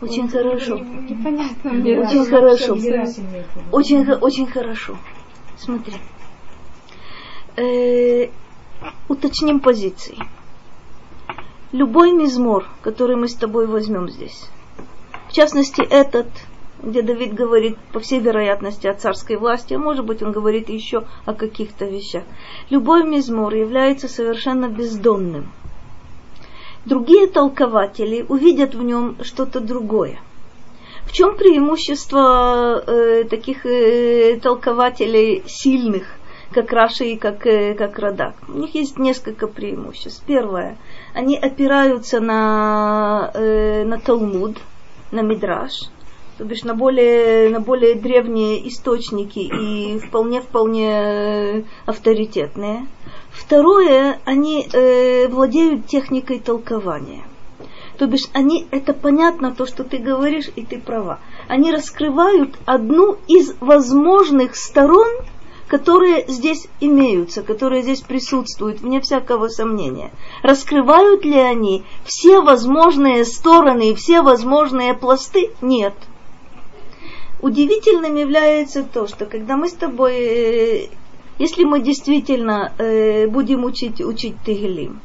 [0.01, 0.77] очень хорошо.
[0.77, 1.99] Непонятно не мне.
[2.01, 2.73] Очень хорошо.
[3.71, 4.97] Очень, очень хорошо.
[5.57, 5.95] Смотри.
[7.55, 8.29] Э,
[9.07, 10.17] уточним позиции.
[11.71, 14.49] Любой мизмор, который мы с тобой возьмем здесь,
[15.29, 16.27] в частности этот,
[16.81, 21.03] где Давид говорит, по всей вероятности, о царской власти, а может быть, он говорит еще
[21.25, 22.23] о каких-то вещах.
[22.69, 25.51] Любой мизмор является совершенно бездонным.
[26.85, 30.19] Другие толкователи увидят в нем что-то другое.
[31.05, 36.03] В чем преимущество э, таких э, толкователей сильных,
[36.51, 38.35] как Раши и как, э, как Радак?
[38.47, 40.23] У них есть несколько преимуществ.
[40.25, 40.77] Первое,
[41.13, 44.57] они опираются на, э, на Талмуд,
[45.11, 45.89] на Мидраш–
[46.37, 52.87] то бишь на более, на более древние источники и вполне-вполне э, авторитетные.
[53.31, 57.23] Второе, они э, владеют техникой толкования.
[57.97, 61.19] То бишь они, это понятно то, что ты говоришь, и ты права.
[61.47, 65.07] Они раскрывают одну из возможных сторон,
[65.67, 70.11] которые здесь имеются, которые здесь присутствуют, вне всякого сомнения.
[70.43, 75.51] Раскрывают ли они все возможные стороны и все возможные пласты?
[75.61, 75.93] Нет.
[77.45, 80.87] Удивительным является то, что когда мы с тобой, э,
[81.37, 84.99] если мы действительно э, будем учить, учить Тегелим,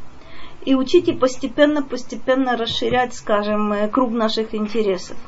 [0.64, 5.18] и учить и постепенно-постепенно расширять, скажем, э, круг наших интересов,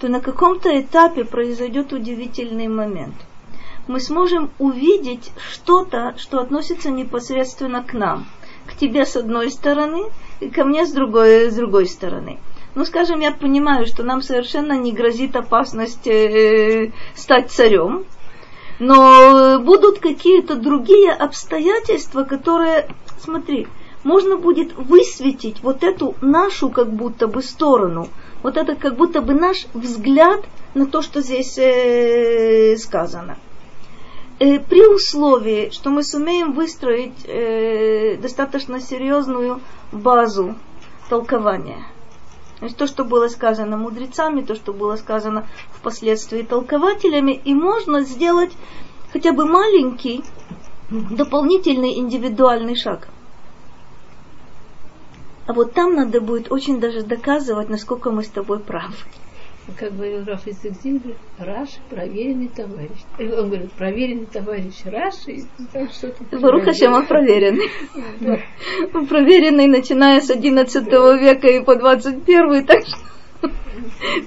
[0.00, 3.14] то на каком-то этапе произойдет удивительный момент.
[3.86, 8.26] Мы сможем увидеть что-то, что относится непосредственно к нам,
[8.66, 10.06] к тебе с одной стороны,
[10.40, 12.40] и ко мне с другой, с другой стороны.
[12.74, 18.04] Ну, скажем, я понимаю, что нам совершенно не грозит опасность э, стать царем,
[18.78, 23.66] но будут какие-то другие обстоятельства, которые, смотри,
[24.04, 28.08] можно будет высветить вот эту нашу как будто бы сторону,
[28.42, 33.36] вот это как будто бы наш взгляд на то, что здесь э, сказано.
[34.38, 40.54] Э, при условии, что мы сумеем выстроить э, достаточно серьезную базу
[41.08, 41.84] толкования–
[42.60, 48.02] то есть то, что было сказано мудрецами, то, что было сказано впоследствии толкователями, и можно
[48.02, 48.52] сделать
[49.12, 50.22] хотя бы маленький
[50.90, 53.08] дополнительный индивидуальный шаг.
[55.46, 58.94] А вот там надо будет очень даже доказывать, насколько мы с тобой правы.
[59.76, 62.98] Как говорил Раф из Зингер, Раши проверенный товарищ.
[63.18, 65.44] Он говорит, проверенный товарищ Раши.
[66.32, 67.70] Барух Хашем, он проверенный.
[68.94, 73.50] Он проверенный, начиная с 11 века и по 21, так что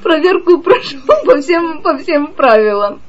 [0.02, 3.02] проверку прошел по всем, по всем правилам.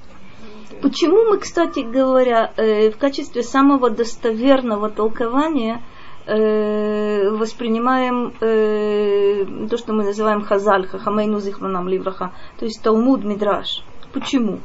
[0.82, 5.82] Почему мы, кстати говоря, э, в качестве самого достоверного толкования
[6.26, 13.82] э, воспринимаем э, то, что мы называем хазаль, хахамейну зихманам ливраха, то есть Талмуд Мидраш.
[14.12, 14.60] Почему?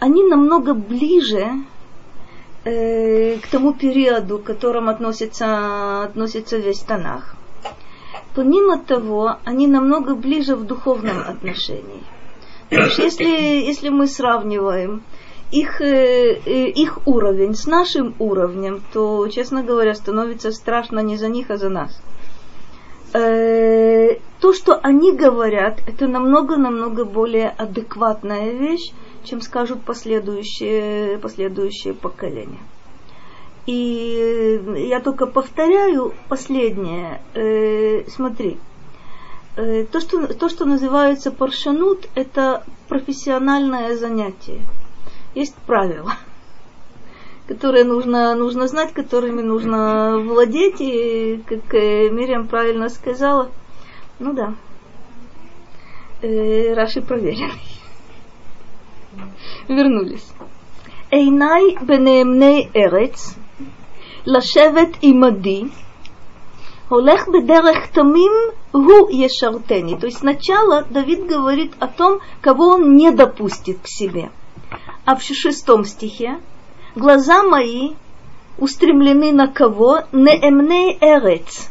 [0.00, 1.46] Они намного ближе
[2.64, 7.34] к тому периоду, к которому относится, относится весь Танах.
[8.34, 12.02] Помимо того, они намного ближе в духовном отношении.
[12.70, 15.02] То есть, если, если мы сравниваем
[15.50, 21.28] их, э, э, их уровень с нашим уровнем, то, честно говоря, становится страшно не за
[21.28, 22.00] них, а за нас.
[23.14, 28.92] Э, то, что они говорят, это намного-намного более адекватная вещь,
[29.24, 32.60] чем скажут последующие, последующие поколения.
[33.66, 37.20] И я только повторяю последнее.
[38.08, 38.56] смотри,
[39.56, 44.62] то, что, то, что называется паршанут, это профессиональное занятие
[45.38, 46.14] есть правила,
[47.46, 50.80] которые нужно, нужно знать, которыми нужно владеть.
[50.80, 53.50] И, как э, Мириам правильно сказала,
[54.18, 54.54] ну да,
[56.22, 57.60] э, Раши проверенный.
[59.68, 60.28] Вернулись.
[61.10, 63.34] Эйнай бенеемней эрец,
[64.26, 65.70] лашевет имади,
[66.90, 69.96] Олех бедерех тамим гу ешартени.
[69.96, 74.30] То есть сначала Давид говорит о том, кого он не допустит к себе
[75.08, 76.38] а в шестом стихе
[76.94, 77.94] глаза мои
[78.58, 80.00] устремлены на кого?
[80.12, 81.70] Неэмней эрец.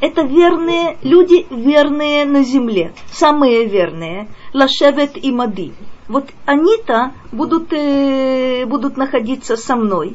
[0.00, 4.28] Это верные люди, верные на земле, самые верные.
[4.54, 5.72] Лашевет и Мади.
[6.06, 10.14] Вот они-то будут, э, будут находиться со мной.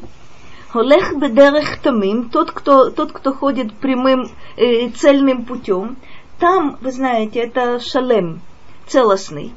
[0.70, 5.98] Холех бедерех тамим, тот, кто, тот, кто ходит прямым э, цельным путем,
[6.38, 8.40] там, вы знаете, это шалем,
[8.86, 9.52] целостный.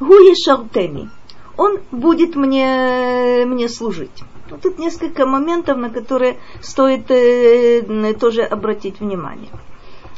[0.00, 1.08] Гу ешартени
[1.56, 4.22] он будет мне, мне служить.
[4.50, 9.50] Ну, тут несколько моментов, на которые стоит э, тоже обратить внимание.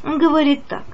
[0.05, 0.85] Он говорит так.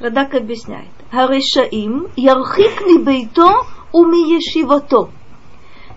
[0.00, 0.88] Радак объясняет.
[1.10, 5.10] Харишаим ярхик бейто уми ешивато.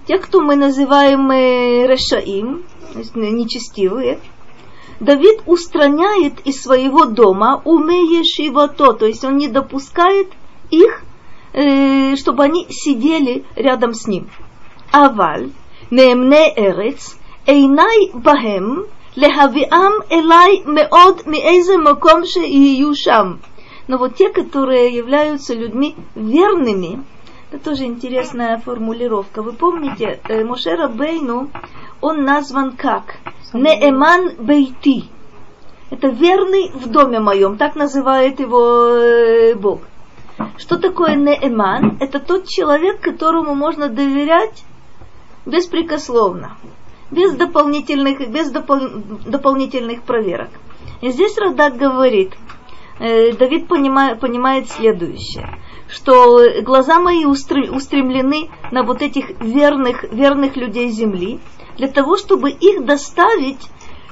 [0.07, 2.63] Те, кто мы называем э, решаим,
[3.15, 4.19] нечестивые,
[4.99, 10.27] Давид устраняет из своего дома уме ешивато, то есть он не допускает
[10.69, 11.03] их
[11.53, 14.29] э, чтобы они сидели рядом с ним.
[14.91, 15.51] Аваль,
[15.89, 18.85] неемне эрец, эйнай бахем,
[19.15, 23.39] лехавиам элай меод миэзе маком шеию шам.
[23.87, 27.03] Но вот те, которые являются людьми верными,
[27.51, 29.41] это тоже интересная формулировка.
[29.41, 31.49] Вы помните, э, Мошера Бейну,
[31.99, 33.15] он назван как?
[33.53, 35.09] Неэман Бейти.
[35.89, 39.81] Это верный в доме моем, так называет его э, Бог.
[40.57, 41.97] Что такое неэман?
[41.99, 44.63] Это тот человек, которому можно доверять
[45.45, 46.57] беспрекословно,
[47.09, 50.49] без дополнительных, без допол- дополнительных проверок.
[51.01, 52.33] И здесь Радак говорит,
[52.99, 60.89] э, Давид понимает, понимает следующее, что глаза мои устремлены на вот этих верных, верных людей
[60.89, 61.39] земли,
[61.77, 63.69] для того, чтобы их доставить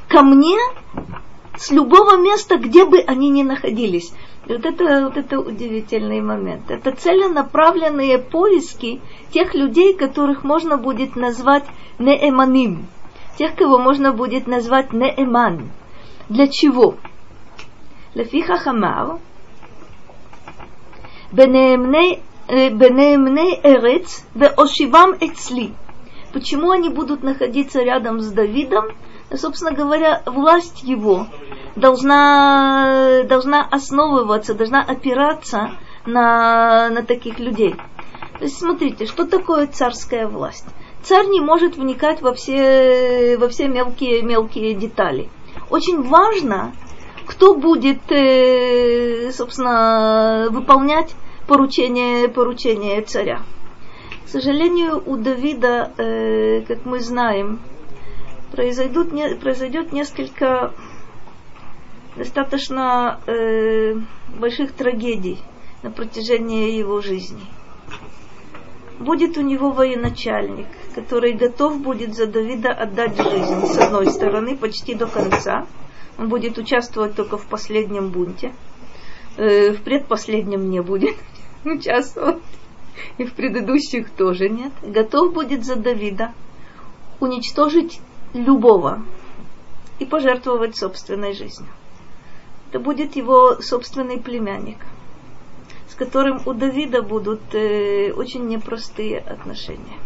[0.08, 0.58] ко мне
[1.58, 4.12] с любого места, где бы они ни находились.
[4.50, 6.72] Вот это, вот это удивительный момент.
[6.72, 9.00] Это целенаправленные поиски
[9.32, 11.66] тех людей, которых можно будет назвать
[12.00, 12.88] неэманим.
[13.38, 15.70] Тех, кого можно будет назвать неэман.
[16.30, 16.96] Для чего?
[18.16, 19.20] Лефиха хамар,
[21.32, 22.24] бенеемней
[23.62, 25.76] эрец, веошивам эцли.
[26.34, 28.86] Почему они будут находиться рядом с Давидом?
[29.38, 31.28] собственно говоря, власть его
[31.76, 35.72] должна, должна основываться, должна опираться
[36.06, 37.76] на, на таких людей.
[38.38, 40.66] То есть смотрите, что такое царская власть?
[41.02, 45.30] Царь не может вникать во все, во все мелкие, мелкие детали.
[45.70, 46.74] Очень важно,
[47.26, 51.16] кто будет, э, собственно, выполнять
[51.48, 53.42] поручение, поручение царя.
[54.26, 57.60] К сожалению, у Давида, э, как мы знаем,
[58.52, 60.74] произойдут, произойдет несколько
[62.16, 63.96] достаточно э,
[64.38, 65.40] больших трагедий
[65.84, 67.42] на протяжении его жизни.
[69.00, 74.94] Будет у него военачальник, который готов будет за Давида отдать жизнь, с одной стороны, почти
[74.94, 75.66] до конца.
[76.18, 78.54] Он будет участвовать только в последнем бунте.
[79.38, 81.16] Э, в предпоследнем не будет.
[81.66, 82.44] участвовать.
[83.18, 84.74] И в предыдущих тоже нет.
[84.82, 86.34] Готов будет за Давида
[87.20, 88.02] уничтожить
[88.34, 89.04] любого
[90.00, 91.70] и пожертвовать собственной жизнью.
[92.70, 94.78] Это будет его собственный племянник,
[95.90, 99.98] с которым у Давида будут э, очень непростые отношения.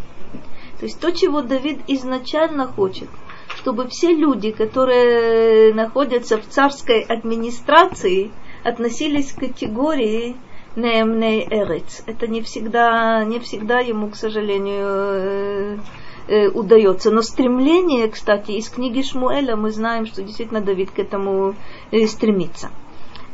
[0.78, 3.08] То есть то, чего Давид изначально хочет,
[3.56, 8.32] чтобы все люди, которые находятся в царской администрации,
[8.64, 10.34] относились к категории
[10.74, 12.02] Неемней Эрец.
[12.06, 15.80] Это не всегда, не всегда ему, к сожалению,
[16.28, 17.10] э, удается.
[17.10, 21.54] Но стремление, кстати, из книги Шмуэля мы знаем, что действительно Давид к этому
[21.90, 22.70] э, стремится.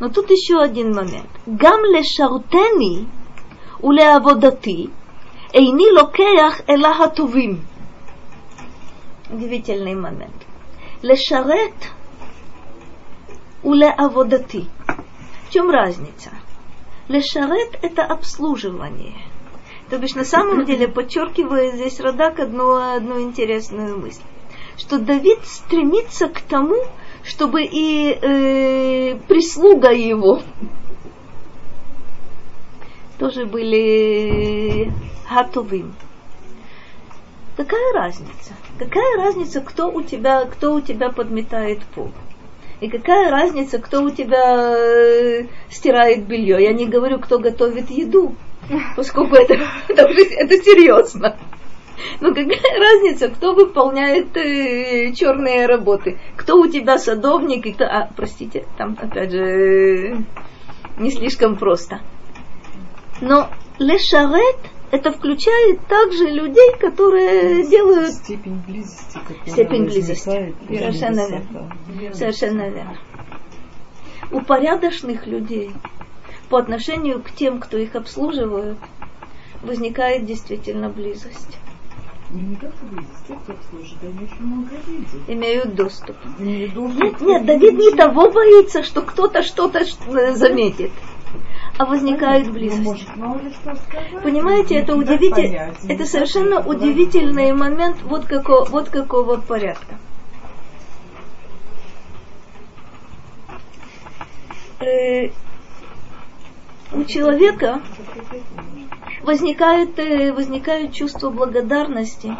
[0.00, 1.28] Но тут еще один момент.
[1.46, 3.08] Гам лешартени
[3.80, 4.90] улеаводати
[5.52, 7.64] эйни локеях эла хатувим.
[9.30, 10.34] Удивительный момент.
[11.02, 11.74] Лешарет
[13.62, 14.66] улеаводати.
[15.48, 16.30] В чем разница?
[17.08, 19.16] Лешарет– это обслуживание.
[19.90, 24.22] То бишь, на самом деле, подчеркивая здесь Радак одну, одну интересную мысль,
[24.78, 26.76] что Давид стремится к тому,
[27.24, 30.42] чтобы и э, прислуга его
[33.18, 34.92] тоже были
[35.28, 35.92] готовым.
[37.56, 38.54] Какая разница?
[38.78, 42.12] Какая разница, кто у тебя, кто у тебя подметает пол?
[42.80, 46.62] И какая разница, кто у тебя э, стирает белье?
[46.62, 48.36] Я не говорю, кто готовит еду,
[48.96, 49.54] поскольку это,
[49.88, 51.36] это, это серьезно.
[52.20, 56.18] Но какая разница, кто выполняет э, черные работы?
[56.36, 57.84] Кто у тебя садовник и кто...
[57.84, 60.16] А, простите, там опять же э,
[60.98, 62.00] не слишком просто.
[63.20, 64.56] Но лешарет
[64.90, 70.54] это включает также людей, которые делают степень близости, степень близости.
[70.68, 72.14] Совершенно верно.
[72.14, 72.98] Совершенно верно.
[74.32, 75.70] У порядочных людей
[76.50, 78.76] по отношению к тем, кто их обслуживает,
[79.62, 81.56] возникает действительно близость.
[82.30, 85.28] Не как-то близость, те, кто обслуживает, они очень много видят.
[85.28, 86.16] Имеют доступ.
[86.38, 87.02] Имеют доступ.
[87.02, 89.84] Нет, нет, Давид не того боится, что кто-то что-то
[90.34, 90.90] заметит
[91.78, 93.06] а возникает близость.
[94.22, 99.98] Понимаете, это удивительно, это совершенно удивительный момент вот какого, вот какого порядка.
[106.92, 107.80] У человека
[109.22, 112.36] возникает, э, возникает чувство благодарности.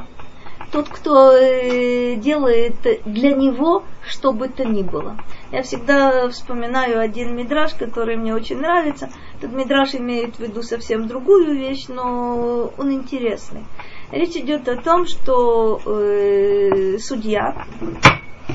[0.72, 2.74] Тот, кто э, делает
[3.05, 5.16] для него что бы то ни было.
[5.53, 9.11] Я всегда вспоминаю один мидраж, который мне очень нравится.
[9.38, 13.64] Этот мидраж имеет в виду совсем другую вещь, но он интересный.
[14.11, 17.66] Речь идет о том, что э, судья,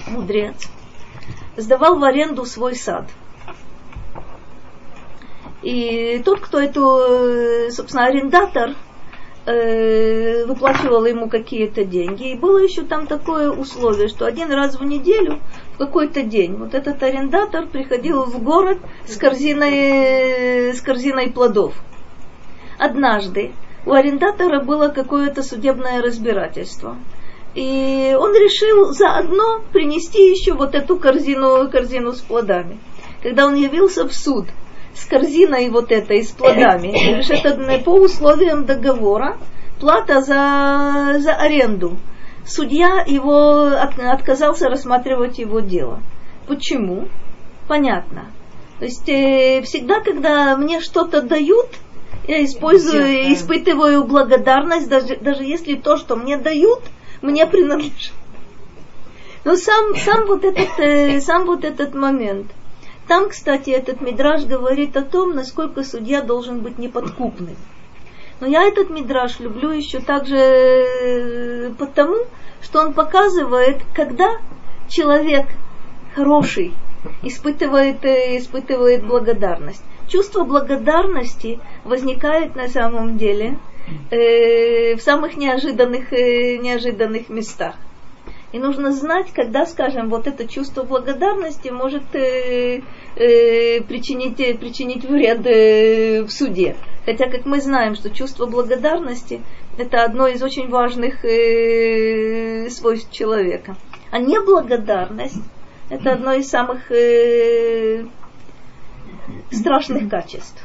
[0.08, 0.70] мудрец,
[1.58, 3.06] сдавал в аренду свой сад.
[5.66, 8.76] И тот, кто эту, э, собственно, арендатор,
[9.48, 12.34] э, выплачивал ему какие-то деньги.
[12.34, 15.40] И было еще там такое условие, что один раз в неделю
[15.74, 21.74] в какой-то день вот этот арендатор приходил в город с корзиной, с корзиной плодов.
[22.78, 23.52] Однажды
[23.88, 26.96] у арендатора было какое-то судебное разбирательство.
[27.56, 32.78] И он решил заодно принести еще вот эту корзину, корзину с плодами.
[33.24, 34.46] Когда он явился в суд
[34.96, 39.38] с корзиной вот этой, с плодами, это по условиям договора
[39.80, 41.98] плата за, за аренду
[42.46, 46.02] судья его от, отказался рассматривать его дело.
[46.48, 47.08] Почему?
[47.68, 48.28] Понятно.
[48.80, 51.68] То есть э, всегда, когда мне что-то дают,
[52.28, 53.34] я использую, Естественно.
[53.34, 56.82] испытываю благодарность, даже, даже если то, что мне дают,
[57.22, 58.12] мне принадлежит.
[59.44, 62.48] Но сам, сам, вот этот, э, сам вот этот момент.
[63.08, 67.56] Там, кстати, этот мидраж говорит о том, насколько судья должен быть неподкупным.
[68.40, 72.16] Но я этот мидраж люблю еще также э, потому,
[72.62, 74.38] что он показывает, когда
[74.90, 75.46] человек
[76.16, 76.74] хороший
[77.22, 79.84] испытывает, э, испытывает благодарность.
[80.08, 83.58] Чувство благодарности возникает на самом деле
[84.12, 87.76] э, в самых неожиданных, э, неожиданных местах.
[88.56, 92.84] И нужно знать, когда, скажем, вот это чувство благодарности может э,
[93.18, 96.78] э, причинить, причинить вред э, в суде.
[97.04, 99.42] Хотя, как мы знаем, что чувство благодарности
[99.78, 103.76] это одно из очень важных э, свойств человека.
[104.10, 105.44] А неблагодарность
[105.90, 108.06] это одно из самых э,
[109.52, 110.64] страшных качеств.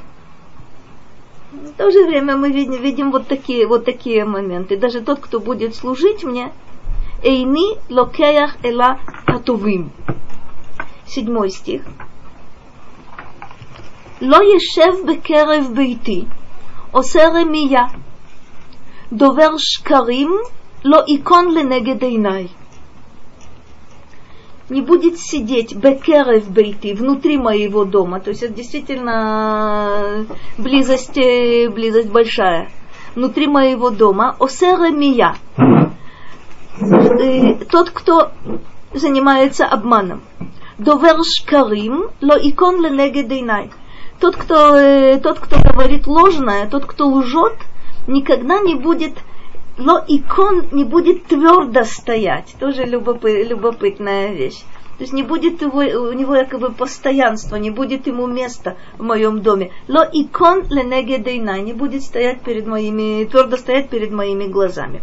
[1.51, 4.76] В то же время мы видим, видим вот, такие, вот такие моменты.
[4.76, 6.53] Даже тот, кто будет служить мне,
[7.24, 9.91] Эйни локеях эла атувим.
[11.08, 11.84] Седьмой стих.
[14.22, 16.26] לא ישב בקרב ביתי
[16.91, 17.86] עושה רמייה,
[19.14, 20.30] דובר שקרים,
[20.86, 22.47] לא יקון לנגד עיניי.
[24.70, 28.20] не будет сидеть бекерев бейти, внутри моего дома.
[28.20, 30.26] То есть это действительно
[30.58, 32.72] близость, близость большая.
[33.14, 34.36] Внутри моего дома.
[34.39, 35.36] Осера мия.
[37.70, 38.33] Тот, кто
[38.93, 40.22] занимается обманом.
[40.78, 43.70] Довер шкарим, ло икон ленегедейнай.
[44.18, 47.55] Тот, кто, тот, кто говорит ложное, тот, кто лжет,
[48.07, 49.12] никогда не будет
[49.81, 52.55] но икон не будет твердо стоять.
[52.61, 54.62] Тоже любопы, любопытная вещь.
[54.99, 59.41] То есть не будет его, у него якобы постоянства, не будет ему места в моем
[59.41, 59.72] доме.
[59.89, 65.01] Ло икон ленеге дейна, не будет стоять перед моими, твердо стоять перед моими глазами.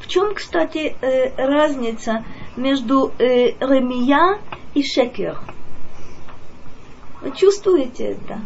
[0.00, 2.24] В чем, кстати, э, разница
[2.56, 4.38] между э, ремия
[4.74, 5.38] и шекер?
[7.20, 8.40] Вы чувствуете это?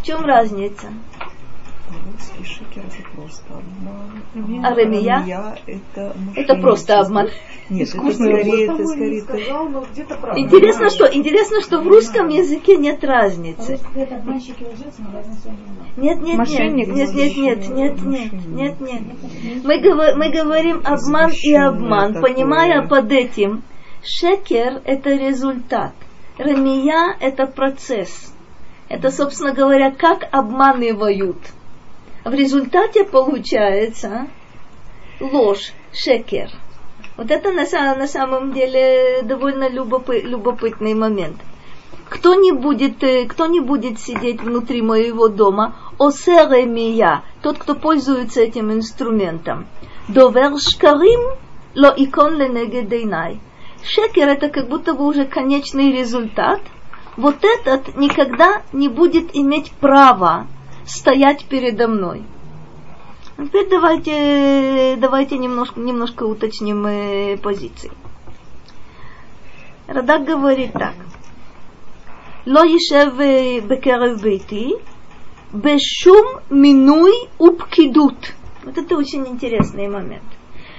[0.00, 0.88] В чем разница?
[2.10, 4.64] по-русски шикер это просто обман.
[4.64, 5.56] А ремия?
[5.66, 7.28] Это, это просто обман.
[7.68, 9.22] Нет, а Искусный это скорее, это скорее.
[9.22, 10.32] Сказал, но где-то.
[10.36, 13.78] Интересно, что, интересно, что в русском языке нет разницы.
[15.96, 19.02] Нет, нет, нет, нет, нет, нет, нет, нет, нет, нет.
[19.64, 22.34] Мы, говор, мы говорим обман и обман, такое.
[22.34, 23.62] понимая под этим,
[24.02, 25.92] шекер это результат,
[26.38, 28.34] ремия это процесс.
[28.88, 31.38] Это, собственно говоря, как обманывают
[32.24, 34.28] в результате получается
[35.20, 36.50] ложь, шекер.
[37.16, 37.64] Вот это на,
[37.94, 41.36] на самом деле довольно любопы, любопытный момент.
[42.08, 48.40] Кто не, будет, э, кто не будет сидеть внутри моего дома, осеремия, тот, кто пользуется
[48.40, 49.66] этим инструментом.
[50.08, 51.38] Довер шкарим
[51.74, 53.40] ло икон ленегедейнай.
[53.82, 56.60] Шекер это как будто бы уже конечный результат.
[57.16, 60.46] Вот этот никогда не будет иметь права
[60.86, 62.24] стоять передо мной.
[63.36, 67.90] Теперь давайте, давайте немножко, немножко уточним э, позиции.
[69.86, 70.94] Радак говорит так.
[72.44, 74.76] Ло ешев э, бекерев бейти,
[75.52, 78.34] бешум минуй упкидут.
[78.62, 80.24] Вот это очень интересный момент.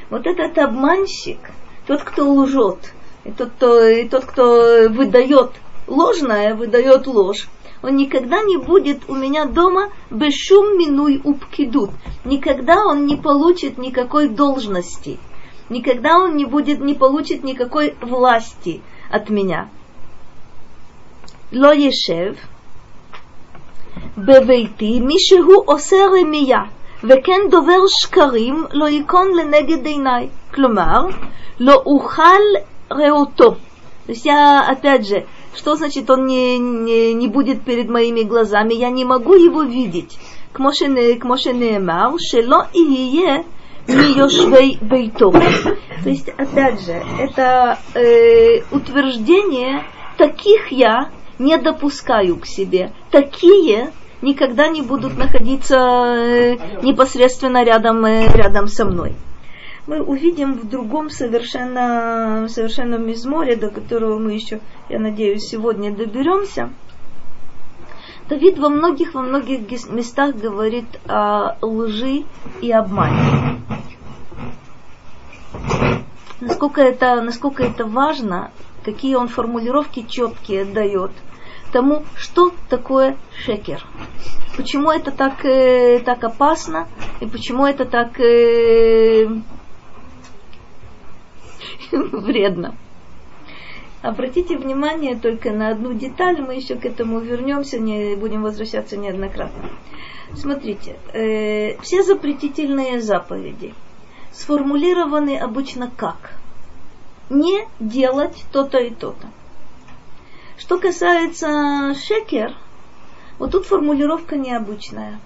[0.09, 1.39] Вот этот обманщик,
[1.87, 2.93] тот, кто лжет,
[3.23, 5.51] и тот, кто, и тот, кто выдает
[5.87, 7.47] ложное, выдает ложь,
[7.82, 11.90] он никогда не будет у меня дома бешум минуй упкидут.
[12.24, 15.18] Никогда он не получит никакой должности.
[15.68, 19.68] Никогда он не будет, не получит никакой власти от меня.
[21.52, 22.36] Ло ешев
[24.16, 26.62] בביתי מי שהוא עושה רמייה
[27.04, 30.28] וכן דובר שקרים לא ייכון לנגד עיניי.
[30.54, 31.06] כלומר,
[31.60, 32.42] לא אוכל
[32.90, 33.56] ראותו.
[34.06, 38.73] То есть я, опять же, что значит он не, не, не будет перед моими глазами?
[38.73, 40.17] Я не могу его видеть.
[40.53, 43.45] К Мошенеемау, Шело и Ие,
[43.87, 45.33] Миешвей Бейтов.
[45.33, 49.83] То есть, опять же, это э, утверждение,
[50.17, 52.91] таких я не допускаю к себе.
[53.11, 53.91] Такие
[54.21, 59.15] никогда не будут находиться э, непосредственно рядом, э, рядом со мной
[59.91, 66.69] мы увидим в другом совершенно, совершенном мизморе, до которого мы еще, я надеюсь, сегодня доберемся.
[68.29, 72.23] Давид во многих, во многих местах говорит о лжи
[72.61, 73.59] и обмане.
[76.39, 78.51] Насколько это, насколько это важно,
[78.85, 81.11] какие он формулировки четкие дает
[81.73, 83.85] тому, что такое шекер.
[84.55, 86.87] Почему это так, э, так опасно
[87.19, 89.27] и почему это так э,
[92.11, 92.75] вредно.
[94.01, 99.69] Обратите внимание только на одну деталь, мы еще к этому вернемся, не будем возвращаться неоднократно.
[100.33, 103.75] Смотрите, э, все запретительные заповеди
[104.31, 106.33] сформулированы обычно как?
[107.29, 109.27] Не делать то-то и то-то.
[110.57, 112.55] Что касается шекер,
[113.37, 115.19] вот тут формулировка необычная.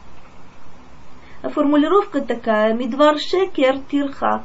[1.41, 4.43] А формулировка такая, мидвар шекер тирхак.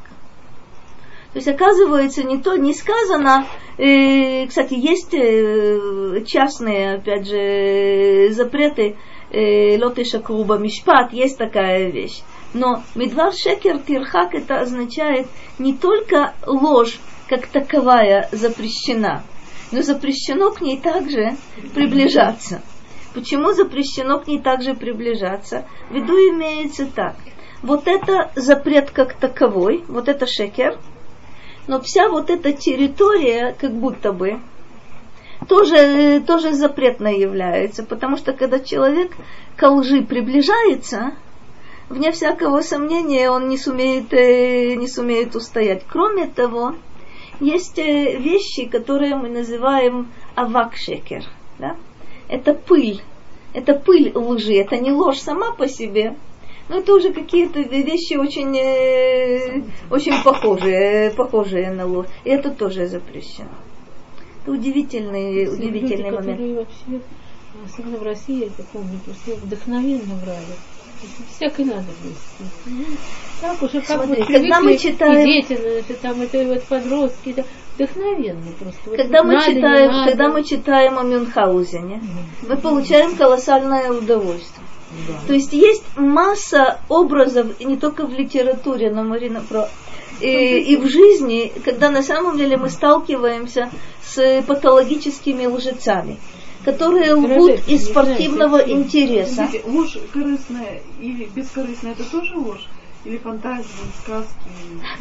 [1.32, 3.46] То есть, оказывается, не то, не сказано,
[3.78, 8.96] э, кстати, есть э, частные, опять же, запреты
[9.30, 12.22] э, лотыша круба мишпат, есть такая вещь.
[12.52, 15.28] Но медвар шекер тирхак это означает
[15.60, 19.22] не только ложь как таковая запрещена,
[19.70, 21.36] но запрещено к ней также
[21.74, 22.60] приближаться.
[23.14, 25.64] Почему запрещено к ней также приближаться?
[25.90, 27.14] В виду имеется так.
[27.62, 30.76] Вот это запрет как таковой, вот это шекер–
[31.66, 34.40] но вся вот эта территория, как будто бы,
[35.48, 39.12] тоже, тоже запретной является, потому что когда человек
[39.56, 41.12] к лжи приближается,
[41.88, 45.84] вне всякого сомнения, он не сумеет, э, не сумеет устоять.
[45.88, 46.74] Кроме того,
[47.40, 51.24] есть э, вещи, которые мы называем авакшекер.
[51.58, 51.76] Да?
[52.28, 53.02] Это пыль.
[53.52, 54.54] Это пыль лжи.
[54.54, 56.16] Это не ложь сама по себе,
[56.70, 62.06] это уже какие-то вещи очень, э, очень похожие, похожие на ложь.
[62.24, 63.48] И это тоже запрещено.
[64.42, 66.56] Это удивительный, Есть удивительный люди, момент.
[66.58, 67.00] вообще,
[67.66, 70.56] особенно в России, я помню, просто вдохновенно брали.
[71.36, 72.44] Всякой надобности.
[73.40, 77.30] Так уже как Смотри, вот когда мы читаем- и дети, это, там, это вот подростки,
[77.30, 77.44] это
[77.74, 78.80] вдохновенно просто.
[78.90, 82.02] Вот Когда мы, надо, читаем, когда мы читаем о Мюнхгаузене,
[82.46, 84.66] мы получаем колоссальное удовольствие.
[85.26, 89.68] То есть есть масса образов, не только в литературе, но Марина про
[90.20, 93.70] и, и в жизни, когда на самом деле мы сталкиваемся
[94.02, 96.18] с патологическими лжецами,
[96.64, 99.34] которые лгут из спортивного интереса.
[99.34, 102.68] Смотрите, ложь корыстная или бескорыстная, это тоже ложь?
[103.02, 103.64] Или фантазии,
[104.02, 104.34] сказки?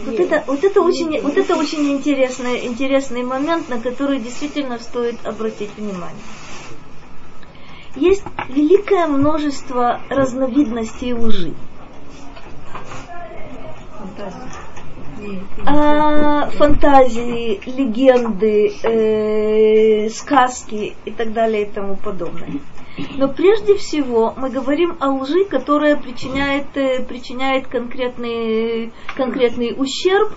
[0.06, 5.18] Вот это, вот это очень, вот это очень интересный, интересный момент, на который действительно стоит
[5.26, 6.24] обратить внимание.
[8.00, 11.54] Есть великое множество разновидностей лжи.
[15.66, 22.62] А, фантазии, легенды, э, сказки и так далее и тому подобное.
[23.18, 30.34] Но прежде всего мы говорим о лжи, которая причиняет, э, причиняет конкретный, конкретный ущерб,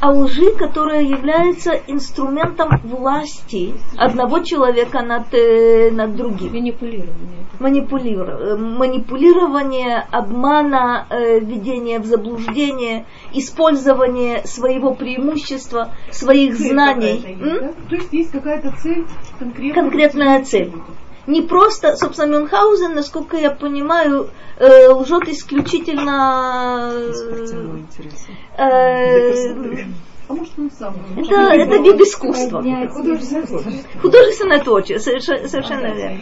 [0.00, 7.46] о лжи, которая является инструментом власти одного человека над, э, над другим Манипулирование.
[7.58, 13.04] манипулирование, манипулирование обмана, э, введение в заблуждение,
[13.34, 17.22] использование своего преимущества, своих Цель знаний.
[17.26, 17.72] есть, да?
[17.88, 19.04] То есть есть какая-то цель
[19.38, 19.82] конкретная.
[19.82, 20.72] Конкретная цель.
[21.26, 26.92] Не просто, собственно, Мюнхгаузен, насколько я понимаю, э, лжет исключительно...
[28.56, 29.84] э, э,
[30.28, 30.94] А может он сам?
[31.16, 32.62] это, это вид искусства.
[32.88, 34.00] Художественное творчество.
[34.00, 36.20] Художественное творчество, совершенно, совершенно верно.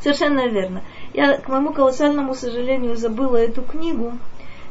[0.00, 0.82] Совершенно верно.
[1.12, 4.12] Я, к моему колоссальному сожалению, забыла эту книгу.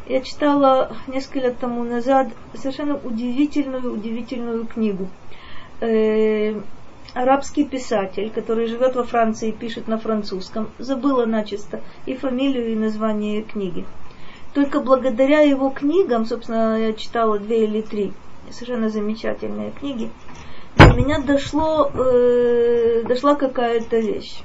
[0.07, 5.07] Я читала несколько лет тому назад совершенно удивительную, удивительную книгу.
[7.13, 12.75] Арабский писатель, который живет во Франции и пишет на французском, забыла начисто и фамилию, и
[12.75, 13.85] название книги.
[14.53, 18.13] Только благодаря его книгам, собственно, я читала две или три
[18.49, 20.09] совершенно замечательные книги,
[20.75, 24.41] до меня дошло, э, дошла какая-то вещь.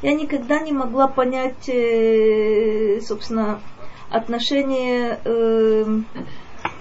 [0.00, 3.60] Я никогда не могла понять, э, собственно,
[4.10, 5.84] отношение э,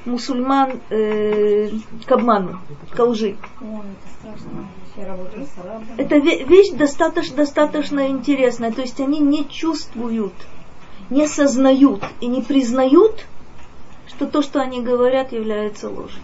[0.08, 1.70] мусульман э,
[2.06, 2.60] к обману,
[2.96, 3.36] к лжи.
[5.98, 8.72] Это ве- вещь достаточно, достаточно интересная.
[8.72, 10.34] То есть они не чувствуют,
[11.10, 13.26] не сознают и не признают,
[14.08, 16.22] что то, что они говорят, является ложью.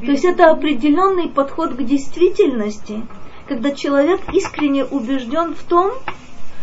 [0.00, 3.02] То есть это определенный подход к действительности,
[3.46, 5.92] когда человек искренне убежден в том,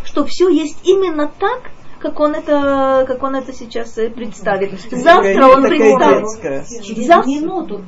[0.03, 1.72] что все есть именно так,
[2.02, 4.72] как он это, как он это сейчас представит.
[4.91, 6.84] Завтра он представит.
[6.84, 7.82] Через Завтра- минуту.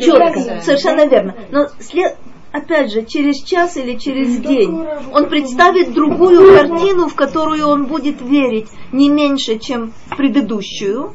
[0.00, 1.34] Четко, совершенно верно.
[1.50, 2.16] Но след-
[2.52, 8.20] опять же, через час или через день он представит другую картину, в которую он будет
[8.20, 11.12] верить не меньше, чем в предыдущую.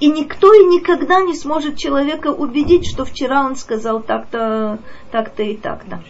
[0.00, 4.78] И никто и никогда не сможет человека убедить, что вчера он сказал так-то,
[5.10, 6.02] так-то и так-то.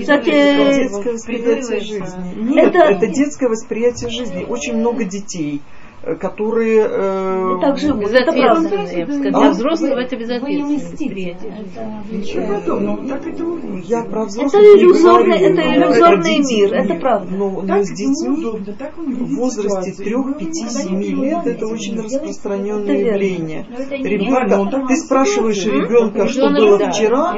[0.00, 2.58] Кстати, детское восприятие жизни.
[2.60, 4.44] Это- Это, это детское восприятие жизни.
[4.48, 5.62] Очень много детей,
[6.14, 6.86] которые...
[6.88, 8.62] э, так живут, это правда.
[8.62, 9.46] Безответственно, я бы сказала.
[9.46, 9.50] А?
[9.50, 10.76] Взрослого это Вы не.
[10.76, 11.46] Это это.
[13.84, 17.34] Я про взрослых иллюзорный, это иллюзорный мир, это правда.
[17.34, 20.04] Но, но с детьми в возрасте ситуацию.
[20.04, 23.66] 3, Ну, 5, ну, 7 лет это очень распространенное явление.
[23.90, 27.32] Ребенка, так ты спрашиваешь ребенка, что было вчера,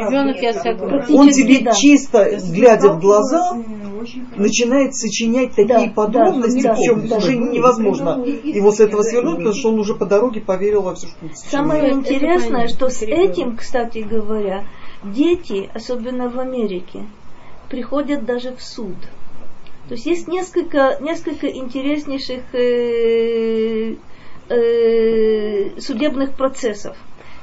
[1.10, 3.56] он тебе чисто, глядя в глаза.
[4.36, 7.16] Начинает сочинять такие Да, подробности, да, причем да.
[7.16, 11.09] уже невозможно его с этого свернуть, потому что он уже по дороге поверил во все,
[11.09, 11.16] что.
[11.34, 14.64] Самое Это интересное, что с этим, кстати говоря,
[15.03, 17.07] дети, особенно в Америке,
[17.68, 18.96] приходят даже в суд.
[19.88, 23.94] То есть есть несколько, несколько интереснейших э,
[24.49, 26.96] э, судебных процессов,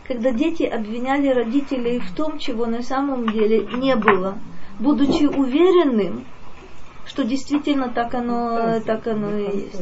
[0.08, 4.38] когда дети обвиняли родителей в том, чего на самом деле не было,
[4.80, 6.26] будучи уверенным,
[7.06, 9.82] что действительно так оно, так оно и есть.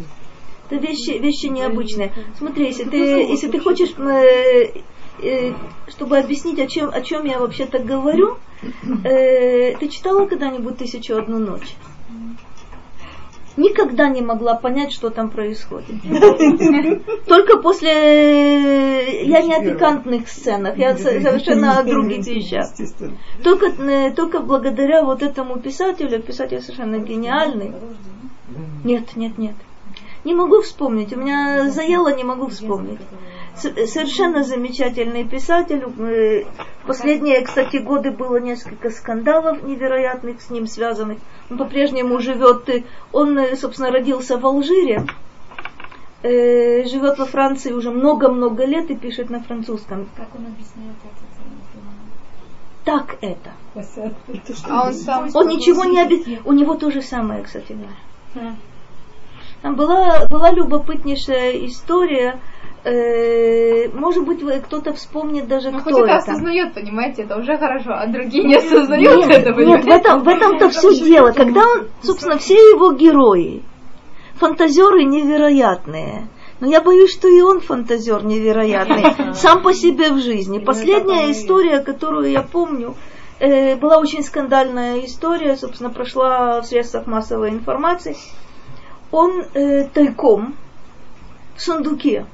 [0.70, 2.12] Это вещи, вещи необычные.
[2.38, 4.82] Смотри, если ты, если ты хочешь, э,
[5.22, 5.54] э,
[5.88, 8.38] чтобы объяснить, о чем, о чем я вообще-то говорю,
[9.04, 11.76] э, ты читала когда-нибудь «Тысячу одну ночь»?
[13.58, 15.96] Никогда не могла понять, что там происходит.
[17.28, 19.26] Только после...
[19.26, 22.68] Я не о пикантных сценах, я совершенно о других вещах.
[23.44, 27.74] Только, э, только благодаря вот этому писателю, писатель совершенно гениальный.
[28.84, 29.56] Нет, нет, нет.
[30.24, 31.14] Не могу вспомнить.
[31.14, 33.00] У меня заело, не могу вспомнить.
[33.56, 35.84] Совершенно замечательный писатель.
[36.00, 36.44] Э,
[36.88, 41.20] последние, кстати, годы было несколько скандалов невероятных с ним связанных.
[41.52, 42.68] Он по-прежнему живет.
[42.70, 45.06] Э, он, э, собственно, родился в Алжире.
[46.24, 50.08] Живет во Франции уже много-много лет и пишет на французском.
[50.16, 51.34] Как он объясняет это?
[52.86, 53.52] Так это.
[54.70, 55.30] А он сам...
[55.34, 56.42] Он ничего не объясняет.
[56.46, 58.56] У него то же самое, кстати говоря.
[59.62, 62.40] Там была, была любопытнейшая история.
[62.84, 66.12] Э, может быть, кто-то вспомнит даже, ну, кто хоть это.
[66.12, 66.32] это.
[66.32, 70.28] осознает, понимаете, это уже хорошо, а другие не осознают нет, это, Нет, в, этом, в
[70.28, 71.32] этом-то все дело.
[71.32, 73.64] Когда он, собственно, все его герои,
[74.36, 76.28] фантазеры невероятные,
[76.60, 80.60] но я боюсь, что и он фантазер невероятный, сам по себе в жизни.
[80.60, 82.96] Последняя история, которую я помню,
[83.40, 88.18] э, была очень скандальная история, собственно, прошла в средствах массовой информации–
[89.14, 90.56] он э, тайком
[91.56, 92.26] в сундуке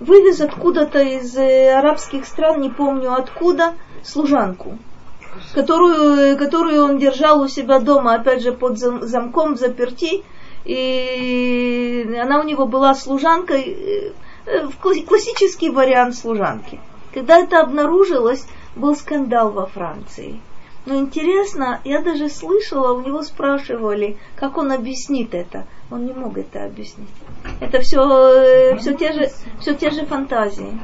[0.00, 4.78] вывез откуда-то из э, арабских стран, не помню откуда, служанку,
[5.54, 10.22] которую, которую он держал у себя дома, опять же, под замком в заперти,
[10.64, 14.12] и она у него была служанкой,
[14.46, 16.80] э, классический вариант служанки.
[17.12, 18.46] Когда это обнаружилось,
[18.76, 20.40] был скандал во Франции–
[20.86, 25.66] но интересно, я даже слышала, у него спрашивали, как он объяснит это.
[25.90, 27.08] Он не мог это объяснить.
[27.60, 29.30] Это все, э, все, те, же,
[29.60, 30.78] все те же фантазии.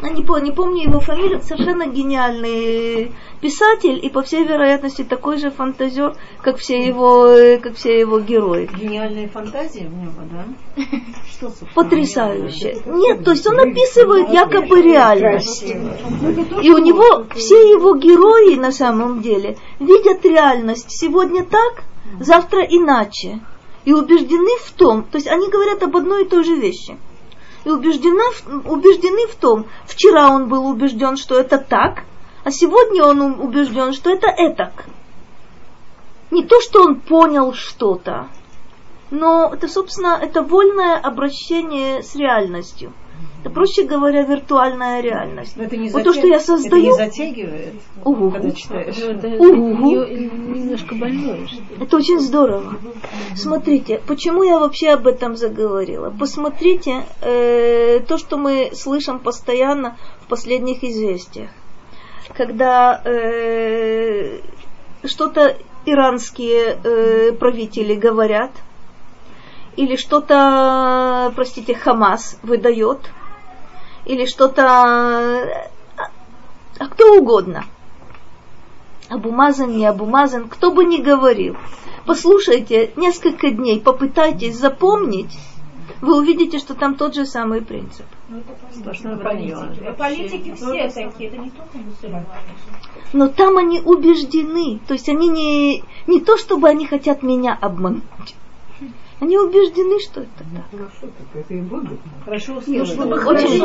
[0.00, 5.38] Я не, помню, не помню его фамилию, совершенно гениальный писатель и, по всей вероятности, такой
[5.38, 8.70] же фантазер, как все его, как все его герои.
[8.78, 10.84] Гениальные фантазии в него, да?
[11.28, 12.80] Что, Потрясающе.
[12.86, 15.64] Нет, то есть он описывает якобы реальность.
[15.64, 21.82] И у него все его герои на самом деле видят реальность сегодня так,
[22.20, 23.40] завтра иначе.
[23.84, 26.96] И убеждены в том, то есть они говорят об одной и той же вещи.
[27.68, 28.22] И убеждены,
[28.64, 32.04] убеждены в том, вчера он был убежден, что это так,
[32.42, 34.86] а сегодня он убежден, что это этак.
[36.30, 38.28] Не то, что он понял что-то,
[39.10, 42.94] но это, собственно, это вольное обращение с реальностью.
[43.40, 45.56] Это, проще говоря, виртуальная реальность.
[45.56, 46.04] Но это не вот затя...
[46.04, 46.94] то, что я создаю...
[46.94, 47.74] Это не затягивает,
[48.04, 48.30] угу.
[48.32, 48.96] когда читаешь.
[48.98, 49.94] Ну, это угу.
[50.04, 51.46] немножко больное.
[51.80, 52.76] Это очень здорово.
[53.36, 56.10] Смотрите, почему я вообще об этом заговорила?
[56.10, 61.50] Посмотрите э, то, что мы слышим постоянно в последних известиях.
[62.36, 64.40] Когда э,
[65.04, 68.50] что-то иранские э, правители говорят,
[69.76, 72.98] или что-то, простите, Хамас выдает,
[74.08, 74.64] или что-то,
[76.78, 77.64] а кто угодно.
[79.08, 81.56] Абумазан, не Абумазан, кто бы ни говорил.
[82.04, 85.38] Послушайте несколько дней, попытайтесь запомнить,
[86.00, 88.06] вы увидите, что там тот же самый принцип.
[89.98, 92.26] Политики все такие, это не только мусульмане.
[93.12, 98.02] Но там они убеждены, то есть они не, не то, чтобы они хотят меня обмануть.
[99.20, 100.46] Они убеждены, что это так.
[100.70, 101.98] Хорошо, так это и будет.
[102.24, 103.60] Хорошо Очень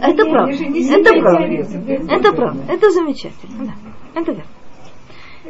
[0.00, 0.52] Это правда.
[0.94, 2.14] Это правда.
[2.14, 2.72] Это правда.
[2.72, 3.64] Это замечательно.
[3.66, 4.20] Да.
[4.20, 4.50] Это верно.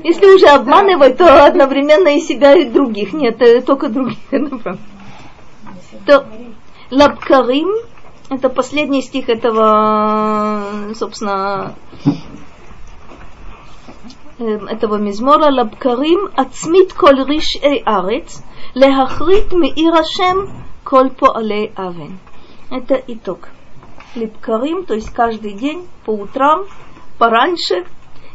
[0.04, 3.12] Если уже обманывать, то одновременно и себя, и других.
[3.12, 4.18] Нет, только других.
[4.30, 4.80] Это правда.
[6.06, 6.24] То
[6.90, 7.68] Лабкарим,
[8.30, 10.64] это последний стих этого,
[10.94, 11.74] собственно,
[14.39, 18.41] этого мизмора, לבקרים עצמית כל רשעי ארץ,
[18.75, 20.37] להחריט מעיר השם
[20.83, 22.15] כל פועלי אבן.
[22.71, 23.49] Это итог.
[24.15, 26.65] Липкарим, то есть каждый день, по утрам,
[27.17, 27.85] пораньше,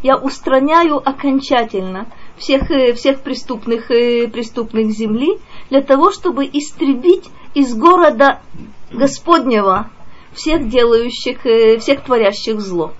[0.02, 2.62] я устраняю окончательно всех,
[2.94, 5.38] всех преступных, преступных земли
[5.70, 8.40] для того, чтобы истребить из города
[8.92, 9.90] Господнего
[10.32, 11.40] всех делающих,
[11.80, 12.92] всех творящих зло.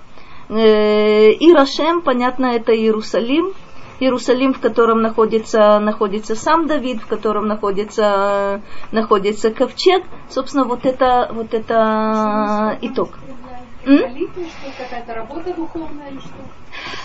[0.54, 3.54] Э, Ирашем, понятно, это Иерусалим.
[3.98, 10.04] Иерусалим, в котором находится, находится сам Давид, в котором находится, находится ковчег.
[10.30, 13.18] Собственно, вот это, вот это итог.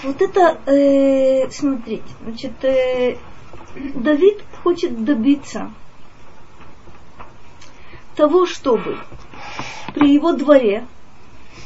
[0.03, 3.17] Вот это, э, смотрите, значит, э,
[3.95, 5.71] Давид хочет добиться
[8.15, 8.99] того, чтобы
[9.95, 10.85] при его дворе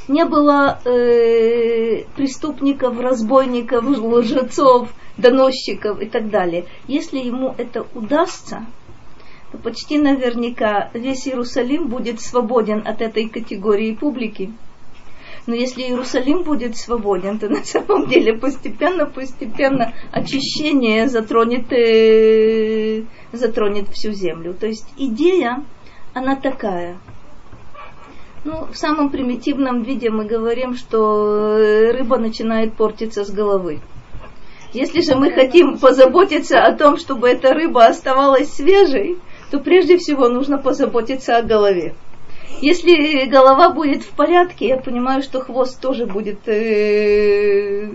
[0.07, 6.65] не было э, преступников, разбойников, лжецов доносчиков и так далее.
[6.87, 8.65] Если ему это удастся,
[9.51, 14.51] то почти наверняка весь Иерусалим будет свободен от этой категории публики.
[15.45, 24.11] Но если Иерусалим будет свободен, то на самом деле постепенно-постепенно очищение затронет, э, затронет всю
[24.11, 24.53] землю.
[24.53, 25.63] То есть идея,
[26.13, 26.97] она такая–
[28.43, 33.79] ну, в самом примитивном виде мы говорим, что э, рыба начинает портиться с головы.
[34.73, 39.17] Если же мы хотим позаботиться о том, чтобы эта рыба оставалась свежей,
[39.51, 41.93] то прежде всего нужно позаботиться о голове.
[42.61, 47.91] Если голова будет в порядке, я понимаю, что хвост тоже будет э,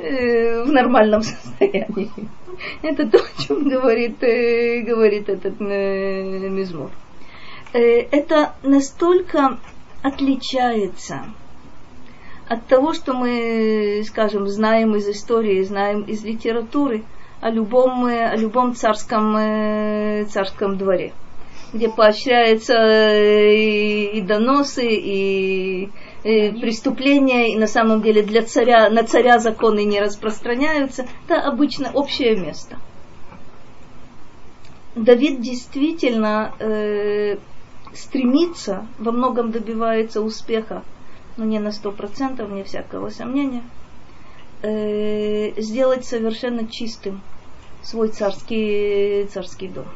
[0.00, 2.10] э, в нормальном состоянии.
[2.82, 6.90] Это то, о чем говорит, э, говорит этот э, мизмор.
[7.72, 9.58] Э, это настолько
[10.02, 11.24] отличается
[12.48, 17.04] от того, что мы, скажем, знаем из истории, знаем из литературы
[17.40, 21.12] о любом, о любом царском, э, царском дворе,
[21.72, 25.90] где поощряются э, и, и доносы, и,
[26.24, 31.06] и преступления, и на самом деле для царя, на царя законы не распространяются.
[31.26, 32.78] Это обычно общее место.
[34.96, 37.36] Давид действительно э,
[37.94, 40.82] стремится, во многом добивается успеха,
[41.36, 43.62] но не на сто процентов, не всякого сомнения,
[44.62, 47.20] э, сделать совершенно чистым
[47.82, 49.86] свой царский, царский дом.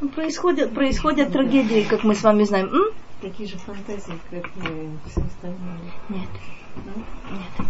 [0.00, 2.68] Ну, происходят, происходят трагедии, как мы с вами знаем.
[2.68, 2.92] М?
[3.20, 5.92] Такие же фантазии, как и все остальные.
[6.08, 6.28] Нет.
[7.32, 7.68] Нет.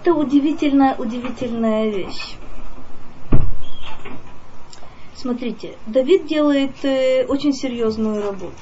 [0.00, 2.36] Это удивительная, удивительная вещь.
[5.26, 8.54] Смотрите, Давид делает э, очень серьезную работу.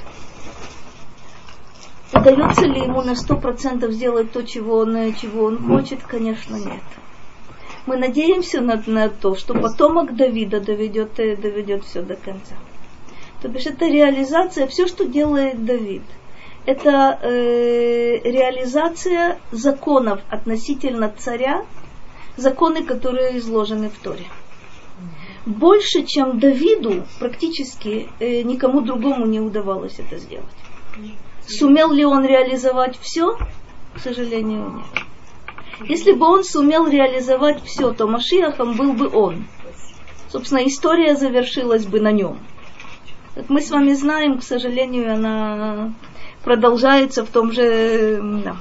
[2.10, 6.02] Удается ли ему на сто процентов сделать то, чего он, чего он хочет?
[6.02, 6.80] Конечно, нет.
[7.84, 12.54] Мы надеемся на, на то, что потомок Давида доведет, э, доведет все до конца.
[13.42, 16.04] То бишь это реализация, все, что делает Давид,
[16.64, 21.66] это э, реализация законов относительно царя,
[22.38, 24.24] законы, которые изложены в Торе
[25.46, 30.46] больше, чем Давиду, практически э, никому другому не удавалось это сделать.
[31.46, 33.36] Сумел ли он реализовать все?
[33.94, 35.04] К сожалению, нет.
[35.88, 39.46] Если бы он сумел реализовать все, то Машиахом был бы он.
[40.28, 42.38] Собственно, история завершилась бы на нем.
[43.34, 45.92] Как мы с вами знаем, к сожалению, она
[46.44, 48.56] продолжается в том же да,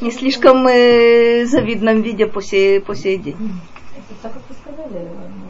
[0.00, 3.60] не слишком э, завидном виде по сей, по сей день.
[3.96, 5.08] Это так, как вы сказали,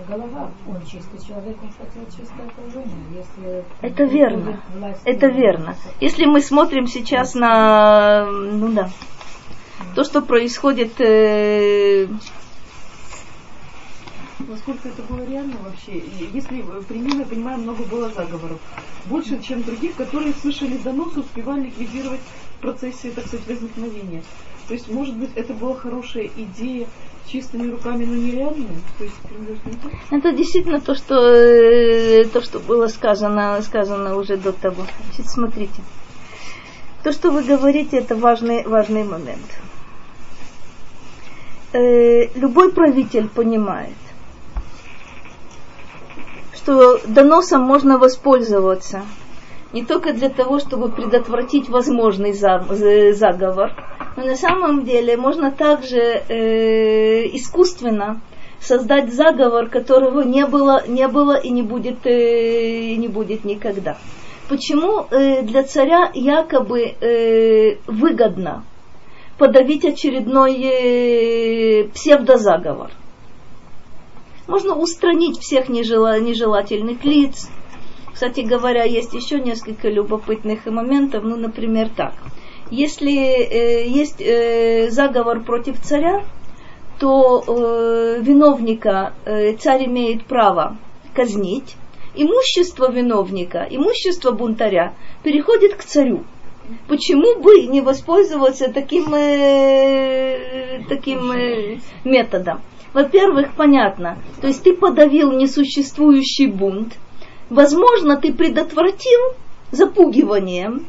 [0.08, 2.96] голова, он чистый человек, он хотел чистое окружение.
[3.16, 4.60] Если это верно.
[5.04, 5.76] Это верно.
[6.00, 8.90] Если мы смотрим сейчас на, ну да,
[9.94, 12.08] то, что происходит э,
[14.48, 16.02] насколько это было реально вообще.
[16.32, 18.58] Если при нем, я понимаю, много было заговоров.
[19.06, 22.20] Больше, чем других, которые слышали доносы, успевали ликвидировать
[22.56, 24.22] в процессе, так сказать, возникновения.
[24.68, 26.86] То есть, может быть, это была хорошая идея
[27.26, 28.80] чистыми руками, но нереальными?
[28.98, 29.04] То
[30.16, 34.86] это действительно то, что, э, то, что было сказано, сказано уже до того.
[35.06, 35.82] Значит, смотрите.
[37.02, 39.58] То, что вы говорите, это важный, важный момент.
[41.72, 43.96] Э, любой правитель понимает,
[46.54, 49.02] что доносом можно воспользоваться
[49.74, 53.72] не только для того, чтобы предотвратить возможный заговор,
[54.16, 58.20] но на самом деле можно также э, искусственно
[58.60, 63.98] создать заговор, которого не было, не было и не будет, э, не будет никогда.
[64.48, 68.64] Почему э, для царя якобы э, выгодно
[69.38, 72.92] подавить очередной э, псевдозаговор?
[74.46, 77.48] Можно устранить всех нежела, нежелательных лиц.
[78.14, 81.24] Кстати говоря, есть еще несколько любопытных моментов.
[81.24, 82.14] Ну, например, так.
[82.70, 86.24] Если э, есть э, заговор против царя,
[87.00, 90.76] то э, виновника э, царь имеет право
[91.12, 91.74] казнить.
[92.14, 94.94] Имущество виновника, имущество бунтаря
[95.24, 96.22] переходит к царю.
[96.86, 102.60] Почему бы не воспользоваться таким, э, таким э, методом?
[102.92, 106.94] Во-первых, понятно, то есть ты подавил несуществующий бунт,
[107.54, 109.20] возможно, ты предотвратил
[109.70, 110.86] запугиванием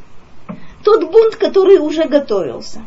[0.84, 2.82] тот бунт, который уже готовился.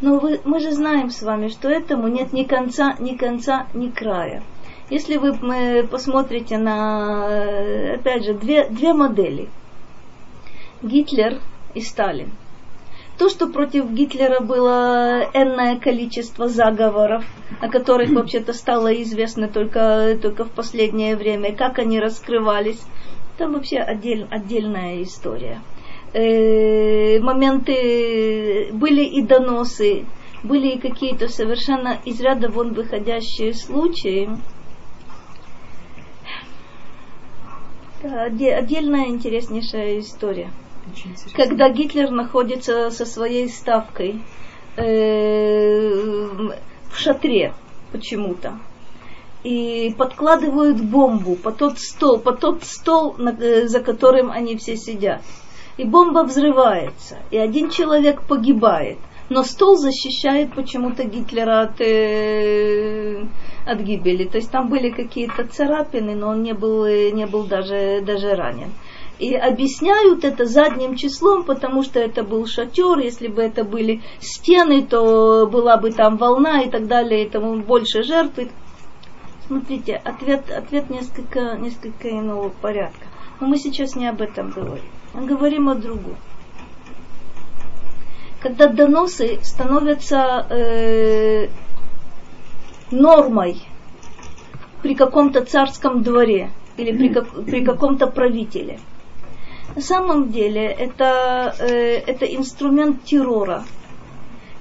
[0.00, 3.88] Но вы, мы же знаем с вами, что этому нет ни конца, ни конца, ни
[3.88, 4.42] края.
[4.90, 9.48] Если вы посмотрите на, опять же, две, две модели.
[10.82, 11.40] Гитлер
[11.72, 12.32] и Сталин.
[13.18, 17.24] То, что против Гитлера было энное количество заговоров,
[17.60, 22.82] о которых вообще-то стало известно только, только в последнее время, как они раскрывались,
[23.38, 25.60] там вообще отдель, отдельная история.
[26.12, 30.06] Э, моменты были и доносы,
[30.42, 34.28] были и какие-то совершенно из ряда вон выходящие случаи.
[38.02, 40.50] Отдельная интереснейшая история
[41.34, 44.20] когда Гитлер находится со своей ставкой
[44.76, 45.90] э,
[46.90, 47.54] в шатре
[47.92, 48.58] почему-то
[49.44, 55.20] и подкладывают бомбу по тот стол, по тот стол, э, за которым они все сидят.
[55.76, 63.24] И бомба взрывается, и один человек погибает, но стол защищает почему-то Гитлера от, э,
[63.66, 64.24] от гибели.
[64.24, 68.70] То есть там были какие-то царапины, но он не был, не был даже, даже ранен.
[69.18, 74.84] И объясняют это задним числом, потому что это был шатер, если бы это были стены,
[74.84, 78.40] то была бы там волна и так далее, и тому больше жертв.
[79.46, 83.06] Смотрите, ответ, ответ несколько, несколько иного порядка.
[83.38, 84.84] Но мы сейчас не об этом говорим.
[85.12, 86.16] Мы говорим о другом.
[88.40, 91.48] Когда доносы становятся э,
[92.90, 93.62] нормой
[94.82, 98.80] при каком-то царском дворе или при, как, при каком-то правителе–
[99.74, 103.64] на самом деле это, э, это инструмент террора,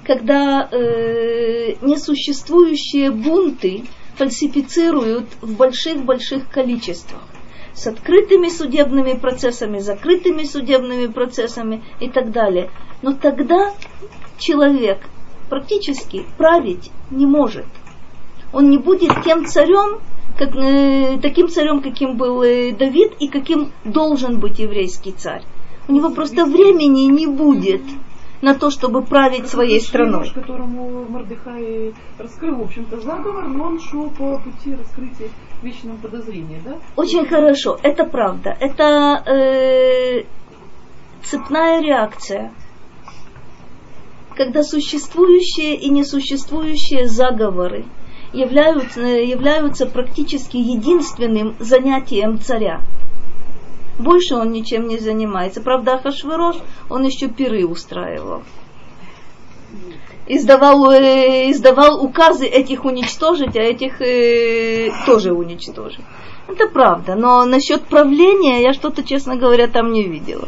[0.03, 3.83] когда э, несуществующие бунты
[4.15, 7.21] фальсифицируют в больших-больших количествах
[7.73, 12.69] с открытыми судебными процессами, закрытыми судебными процессами и так далее.
[13.01, 13.73] Но тогда
[14.37, 14.99] человек
[15.49, 17.65] практически править не может.
[18.51, 19.99] Он не будет тем царем,
[20.37, 25.43] как, э, таким царем, каким был э, Давид и каким должен быть еврейский царь.
[25.87, 27.81] У него просто времени не будет
[28.41, 30.25] на то, чтобы править Это своей страной.
[30.25, 35.29] Шлемаш, которому Мордыхай раскрыл, в общем-то, заговор, но он шел по пути раскрытия
[35.61, 36.77] вечного подозрения, да?
[36.95, 38.55] Очень хорошо, это правда.
[38.59, 40.23] Это э,
[41.23, 42.51] цепная реакция
[44.35, 47.85] когда существующие и несуществующие заговоры
[48.33, 52.81] являются, являются практически единственным занятием царя.
[53.99, 55.61] Больше он ничем не занимается.
[55.61, 56.57] Правда, Ахашвирош,
[56.89, 58.41] он еще пиры устраивал.
[60.25, 66.03] Издавал, э, издавал указы этих уничтожить, а этих э, тоже уничтожить.
[66.47, 70.47] Это правда, но насчет правления я что-то, честно говоря, там не видела.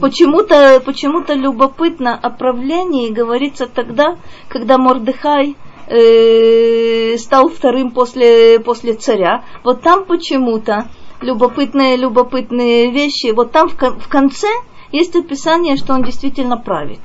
[0.00, 4.18] Почему-то почему любопытно о правлении говорится тогда,
[4.48, 5.56] когда Мордыхай
[5.90, 9.44] э, стал вторым после, после царя.
[9.64, 10.88] Вот там почему-то
[11.20, 13.32] любопытные, любопытные вещи.
[13.32, 14.48] Вот там в, в конце
[14.92, 17.00] есть описание, что он действительно правит.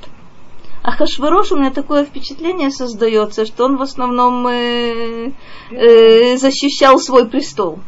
[0.82, 5.32] А Хашварош у меня такое впечатление создается, что он в основном э,
[5.70, 7.80] э, защищал свой престол.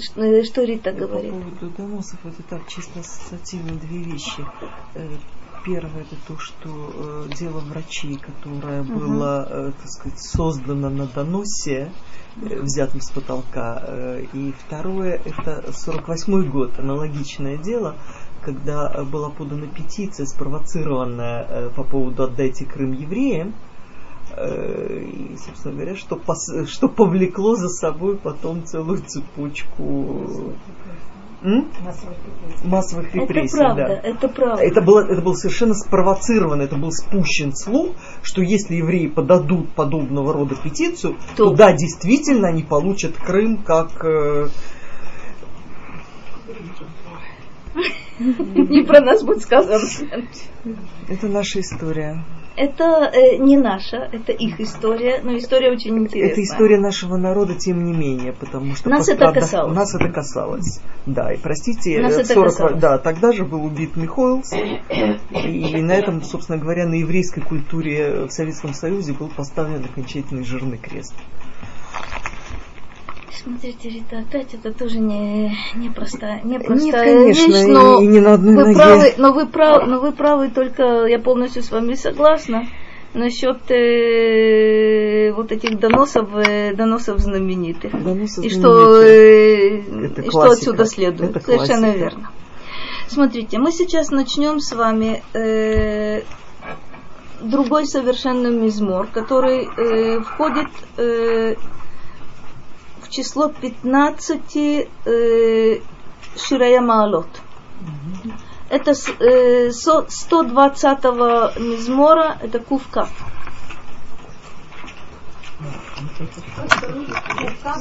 [0.00, 1.32] Что, э, что Рита говорит?
[1.32, 4.46] По поводу доносов, это так чисто ассоциативно две вещи.
[5.62, 8.98] Э, Первое это то, что э, дело врачей, которое угу.
[8.98, 11.92] было, э, так сказать, создано на доносе,
[12.36, 13.82] э, взятом с потолка.
[13.86, 17.96] Э, и второе это 48 год, аналогичное дело,
[18.42, 23.54] когда была подана петиция, спровоцированная э, по поводу «Отдайте Крым евреям»,
[24.36, 30.54] э, и, собственно говоря, что, пос, что повлекло за собой потом целую цепочку
[32.64, 33.56] массовых репрессий.
[33.56, 34.08] Это правда, да.
[34.08, 34.62] это правда.
[34.62, 40.32] Это было, это было совершенно спровоцировано, это был спущен слух, что если евреи подадут подобного
[40.32, 44.04] рода петицию, то, то да, действительно они получат Крым как...
[44.04, 44.48] Э...
[48.18, 49.80] Не про нас будет сказано.
[51.08, 52.22] Это наша история.
[52.56, 56.32] Это э, не наша, это их история, но история очень интересная.
[56.32, 59.74] Это история нашего народа, тем не менее, потому что нас это касалось.
[59.74, 60.80] Нас это касалось.
[61.06, 62.80] Да, и простите, нас 40, это касалось.
[62.80, 68.30] да, тогда же был убит Михоэлс, и на этом, собственно говоря, на еврейской культуре в
[68.30, 71.14] Советском Союзе был поставлен окончательный жирный крест.
[73.34, 78.06] Смотрите, Рита, опять это тоже не, не простая, не простая Нет, конечно, вещь, но и
[78.06, 78.74] не на одной вы ноге.
[78.76, 82.66] правы, но вы правы, но вы правы, только я полностью с вами согласна
[83.14, 87.92] насчет э, вот этих доносов, э, доносов знаменитых.
[87.92, 91.36] Доносов и что, э, и что отсюда следует.
[91.36, 91.98] Это Совершенно классика.
[91.98, 92.30] верно.
[93.08, 96.22] Смотрите, мы сейчас начнем с вами э,
[97.42, 101.56] другой совершенно мизмор, который э, входит э,
[103.12, 105.80] число 15 э,
[106.36, 107.28] Ширая Маалот.
[108.70, 113.08] Это э, 120-го мизмора, это кувка.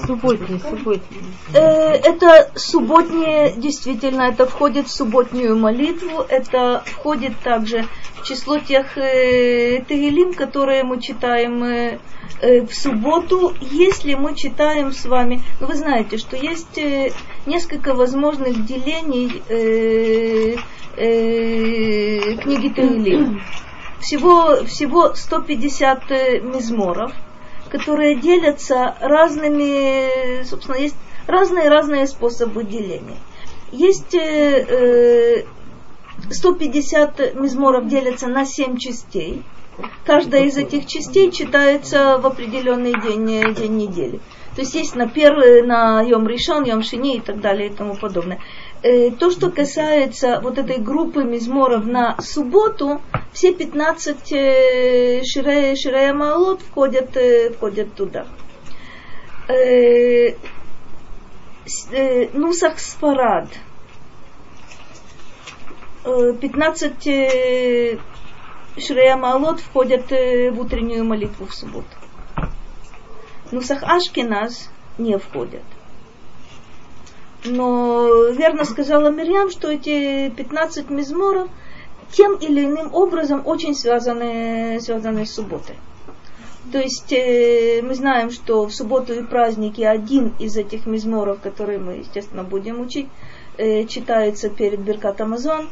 [0.05, 1.21] Субботние, субботние.
[1.53, 8.97] Э, это субботние, действительно, это входит в субботнюю молитву, это входит также в число тех
[8.97, 9.83] э,
[10.37, 11.99] которые мы читаем э,
[12.41, 16.79] э, в субботу, если мы читаем с вами, ну, вы знаете, что есть
[17.45, 19.41] несколько возможных делений
[22.43, 23.41] книги Тегелим.
[24.01, 27.11] Всего, всего 150 э, мизморов–
[27.71, 30.95] которые делятся разными, собственно, есть
[31.25, 33.17] разные-разные способы деления.
[33.71, 35.45] Есть э,
[36.29, 39.43] 150 э, мизморов делятся на 7 частей.
[40.05, 44.19] Каждая из этих частей читается в определенный день, день недели.
[44.55, 47.95] То есть есть на первый, на Йом Ришон, Йом Шини и так далее и тому
[47.95, 48.39] подобное.
[48.83, 52.99] Э, то, что касается вот этой группы мизморов на субботу,
[53.31, 58.25] все 15 э, Ширея, Ширея Маалот входят, э, входят туда.
[62.33, 63.49] Нусах Спарад.
[66.03, 67.03] 15
[68.77, 71.85] Ширея Маалот входят в утреннюю молитву в субботу.
[73.51, 75.63] Нусах Ашкиназ не входят.
[77.45, 81.49] Но верно сказала Мирьям, что эти 15 мизморов
[82.11, 85.77] тем или иным образом очень связаны, связаны с субботой.
[86.71, 91.79] То есть э, мы знаем, что в субботу и праздники один из этих мизморов, которые
[91.79, 93.07] мы, естественно, будем учить,
[93.57, 95.69] э, читается перед Беркат Амазон.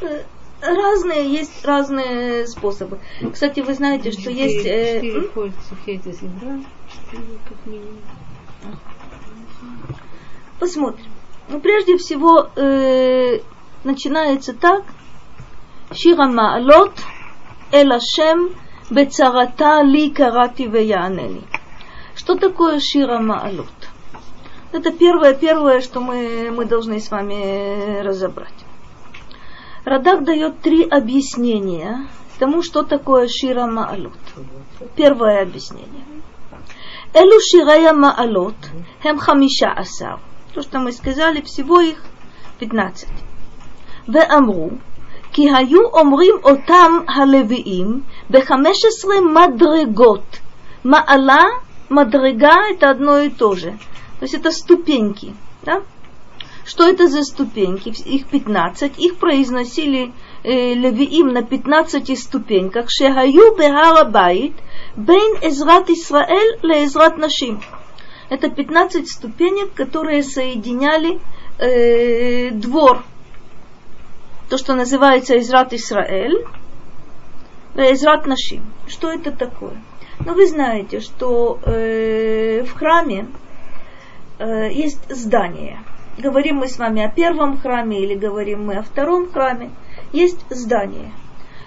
[0.00, 0.22] Э,
[0.60, 2.98] разные, есть разные способы.
[3.32, 4.66] Кстати, вы знаете, что есть...
[4.66, 5.00] Э,
[10.62, 11.10] Посмотрим.
[11.48, 13.40] Ну, прежде всего, э,
[13.82, 14.84] начинается так.
[15.90, 16.92] Шира Маалот,
[17.72, 18.50] Эла Шем,
[18.88, 21.42] Бецарата Ли Карати Веянели.
[22.14, 23.74] Что такое Шира Маалот?
[24.70, 28.64] Это первое, первое, что мы, мы должны с вами разобрать.
[29.84, 32.06] Радак дает три объяснения
[32.38, 34.12] тому, что такое Шира Маалот.
[34.94, 36.04] Первое объяснение.
[37.14, 38.54] Элу Ширая Маалот,
[39.02, 40.20] Хем Хамиша Асар
[40.53, 42.01] То, что мы сказали, всего их
[42.59, 43.09] 15.
[44.07, 44.69] ואמרו,
[45.31, 50.39] כי היו אומרים אותם הלוויים ב-15 מדרגות.
[50.83, 51.43] Маала,
[51.89, 53.71] мадрега – это одно и то же.
[54.19, 55.35] То есть это ступеньки.
[55.63, 55.81] Да?
[56.65, 57.89] Что это за ступеньки?
[57.89, 58.97] Их 15.
[58.97, 62.85] Их произносили э, левиим на 15 ступеньках.
[62.89, 64.53] Шехаю бехарабайт
[64.95, 67.61] бейн эзрат Исраэль ле эзрат нашим.
[68.32, 71.20] Это 15 ступенек, которые соединяли
[71.58, 73.04] э, двор,
[74.48, 76.42] то, что называется Израт Исраэль,
[77.74, 78.64] э, Израт Нашим.
[78.86, 79.76] Что это такое?
[80.24, 83.26] Ну, вы знаете, что э, в храме
[84.38, 85.80] э, есть здание.
[86.16, 89.72] Говорим мы с вами о первом храме или говорим мы о втором храме.
[90.14, 91.12] Есть здание.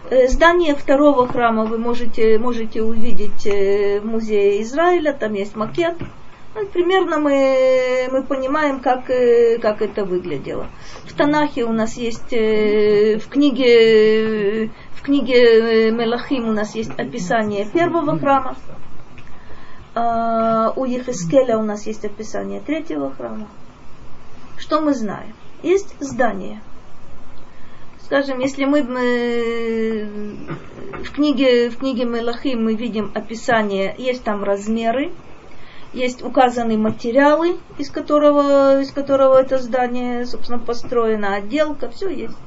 [0.09, 5.95] Э, здание второго храма вы можете, можете увидеть э, в музее Израиля, там есть макет.
[6.71, 10.67] Примерно мы, мы понимаем, как, э, как это выглядело.
[11.03, 16.91] В Танахе у нас есть, э, в книге, в книге э, Мелахим у нас есть
[16.97, 18.55] описание первого храма.
[19.97, 23.47] А, у Ехескеля у нас есть описание третьего храма.
[24.57, 25.33] Что мы знаем?
[25.63, 26.61] Есть здание.
[28.03, 28.83] Скажем, если мы
[31.03, 35.11] в книге, в книге Мелахим мы видим описание, есть там размеры,
[35.95, 42.37] есть указаны материалы, из которого, из которого это здание, собственно, построено, отделка, все есть.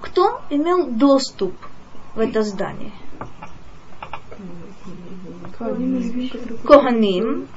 [0.00, 1.54] Кто имел доступ
[2.14, 2.92] в это здание?
[6.64, 7.48] Коганим,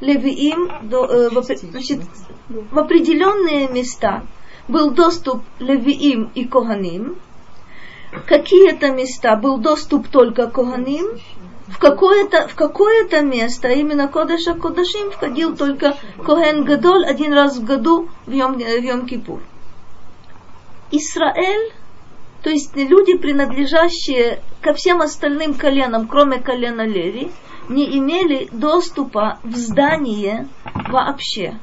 [0.00, 1.30] Левиим, э,
[1.70, 2.00] значит,
[2.48, 4.24] в определенные места
[4.68, 7.16] был доступ Левиим и Коганим.
[8.26, 11.20] Какие-то места был доступ только Коганим,
[11.70, 17.64] в какое-то, в какое-то место, именно Кодеша Кодашим, входил только Коген Гадоль один раз в
[17.64, 19.40] году в Йом, в Йом Кипур.
[20.90, 21.72] Израиль,
[22.42, 27.30] то есть люди, принадлежащие ко всем остальным коленам, кроме колена Леви,
[27.68, 30.48] не имели доступа в здание
[30.88, 31.54] вообще.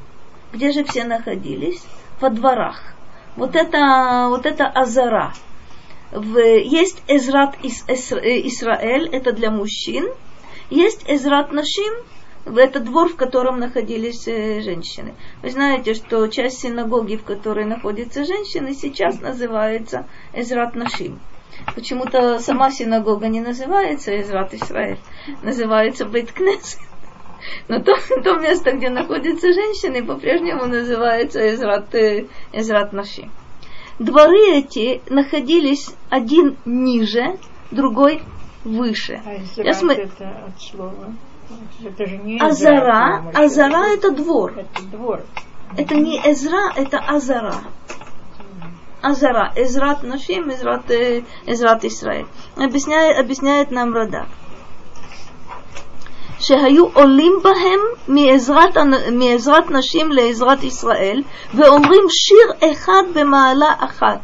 [0.54, 1.84] Где же все находились?
[2.22, 2.82] Во дворах.
[3.36, 5.34] Вот это, вот это Азара–
[6.12, 10.08] в, есть Эзрат Ис, Ис, Исраэль, это для мужчин,
[10.70, 11.94] есть Эзрат Нашим,
[12.48, 15.14] в этот двор, в котором находились э, женщины.
[15.44, 21.20] Вы знаете, что часть синагоги, в которой находятся женщины, сейчас называется Эзрат Нашим.
[21.76, 25.00] Почему-то сама синагога не называется Эзрат Исраэль,
[25.42, 26.80] называется Бейткнес.
[27.68, 33.32] Но то, то место, где находятся женщины, по-прежнему называется Эзрат, э, Эзрат Нашим.
[34.00, 37.38] Дворы эти находились один ниже,
[37.72, 38.22] другой
[38.64, 39.22] выше.
[39.26, 40.00] А см...
[40.00, 41.14] это от слова.
[41.84, 44.54] Это же не Азара, Эзра, Азара это двор.
[44.58, 45.24] Это двор.
[45.76, 47.56] Это не Эзра, это Азара.
[49.02, 52.26] Азара, Эзрат Нашим, Эзрат, э, Эзрат Исраэль.
[52.56, 54.28] Объясняет, объясняет нам Радак.
[56.39, 58.77] שהיו עולים בהם מעזרת,
[59.13, 61.23] מעזרת נשים לעזרת ישראל
[61.55, 64.21] ואומרים שיר אחד במעלה אחת.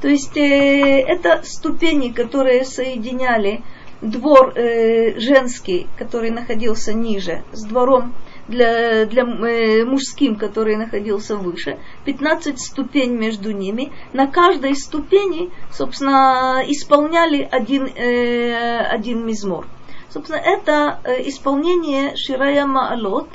[0.00, 3.64] То есть э, это ступени, которые соединяли
[4.00, 8.14] двор э, женский, который находился ниже, с двором
[8.46, 13.92] для, для э, мужским, который находился выше, 15 ступень между ними.
[14.12, 19.66] На каждой ступени, собственно, исполняли один, э, один мизмор.
[20.13, 23.27] Собственно, это э, исполнение Ширая Маалот.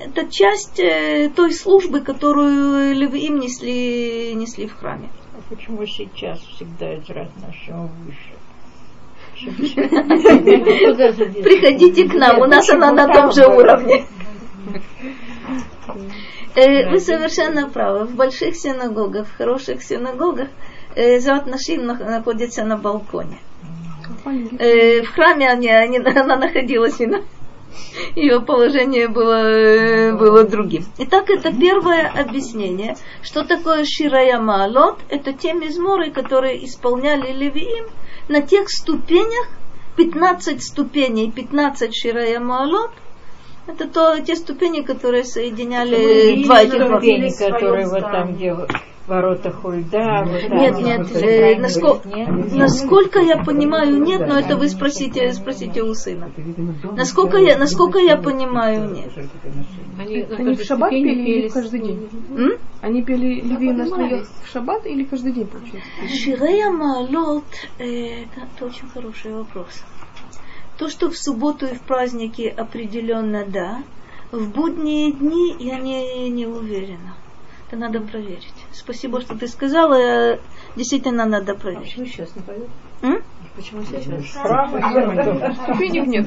[0.00, 5.10] Это часть э, той службы, которую Левиим несли, несли в храме.
[5.34, 8.32] А почему сейчас всегда Эзрат нашего выше?
[11.44, 14.04] Приходите к нам, у нас она на том же уровне.
[16.56, 18.06] Э, вы совершенно правы.
[18.06, 20.48] В больших синагогах, в хороших синагогах
[20.96, 23.38] Зат Нашим находится на балконе.
[24.24, 27.22] Э, в храме они, они, она находилась и на,
[28.14, 30.84] ее положение было, было другим.
[30.98, 32.96] Итак, это первое объяснение.
[33.22, 34.98] Что такое Ширая Маалот?
[35.08, 37.86] Это те мизморы, которые исполняли Левиим
[38.28, 39.48] на тех ступенях,
[39.96, 42.90] 15 ступеней, 15 Ширая Маалот,
[43.66, 48.56] это то, те ступени, которые соединяли два этих ступени, которые вот там, где
[49.08, 50.24] ворота Хульда.
[50.26, 55.82] Вот нет, нет, э, насколько, нет, насколько я понимаю, нет, но это вы спросите, спросите
[55.82, 56.30] у сына.
[56.96, 59.10] Насколько я, насколько я понимаю, нет.
[59.98, 62.08] Они, Они в шаббат пели или каждый день?
[62.36, 62.52] М?
[62.80, 65.88] Они пели Леви на в шаббат или каждый день, получается?
[66.08, 67.44] Ширея Маалот,
[67.78, 69.84] э, это очень хороший вопрос.
[70.78, 73.82] То, что в субботу и в праздники определенно да,
[74.30, 77.16] в будние дни я не, не уверена.
[77.68, 78.54] Это надо проверить.
[78.72, 80.38] Спасибо, что ты сказала.
[80.74, 81.82] Действительно надо проверить.
[81.82, 82.68] А почему сейчас не пойдет?
[83.02, 83.22] М?
[83.58, 84.04] Почему сейчас?
[85.64, 86.24] Ступенек нет.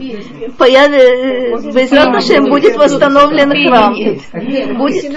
[1.74, 3.96] Безрат Ашем будет восстановлен храм.
[4.78, 5.16] Будет.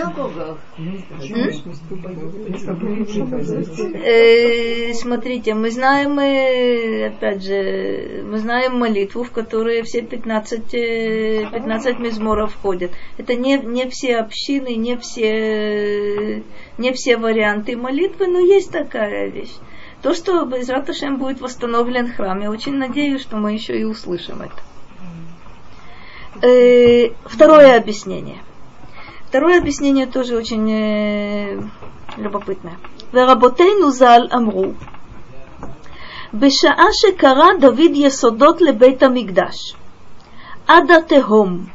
[4.05, 11.99] Э, смотрите, мы знаем, мы, опять же, мы знаем молитву, в которой все 15, 15
[11.99, 12.93] мизморов входят.
[13.19, 16.45] Это не, не все общины, не все,
[16.79, 19.55] не все варианты молитвы, но есть такая вещь
[20.04, 24.42] То, что Безрат Ашем будет восстановлен храм, я очень надеюсь, что мы еще и услышим
[24.42, 24.62] это.
[26.42, 28.38] Э, второе объяснение.
[29.28, 31.62] Второе объяснение тоже очень э,
[32.18, 32.78] любопытное.
[33.14, 34.66] ורבותינו ז"ל אמרו,
[36.34, 39.76] בשעה שקרא דוד יסודות לבית המקדש,
[40.68, 41.66] עד התהום,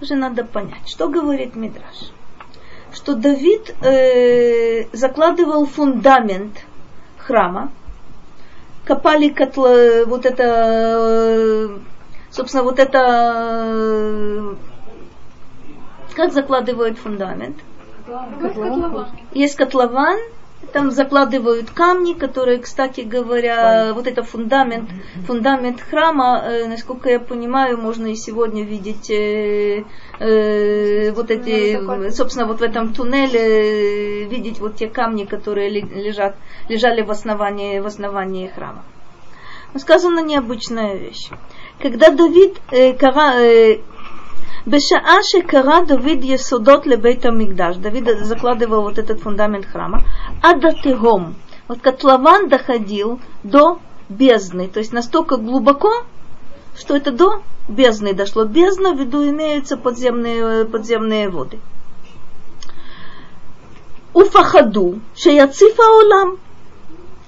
[0.00, 2.12] тоже надо понять, что говорит Мидраш.
[2.92, 6.64] Что Давид э, закладывал фундамент
[7.25, 7.71] храма,
[8.85, 11.79] копали котла, вот это,
[12.29, 14.55] собственно, вот это,
[16.15, 17.57] как закладывают фундамент?
[18.41, 19.07] Котлован.
[19.33, 20.19] Есть котлован,
[20.73, 24.89] там закладывают камни, которые, кстати говоря, вот это фундамент,
[25.25, 29.83] фундамент храма, э, насколько я понимаю, можно и сегодня видеть э,
[30.19, 36.35] э, вот эти, собственно, вот в этом туннеле э, видеть вот те камни, которые лежат,
[36.69, 38.83] лежали в основании, в основании храма.
[39.73, 41.29] Но сказана необычная вещь.
[41.79, 43.79] Когда Давид э, кара, э,
[44.65, 47.77] Бешаа шекара Давид есудот лебейт Мигдаш.
[47.77, 50.03] Давид закладывал вот этот фундамент храма.
[50.41, 51.35] Адатегом.
[51.67, 53.79] Вот котлован доходил до
[54.09, 54.67] бездны.
[54.67, 56.05] То есть настолько глубоко,
[56.77, 58.45] что это до бездны дошло.
[58.45, 61.59] Бездна в виду имеются подземные, подземные воды.
[64.13, 66.37] Уфахаду, шеяцифа улам.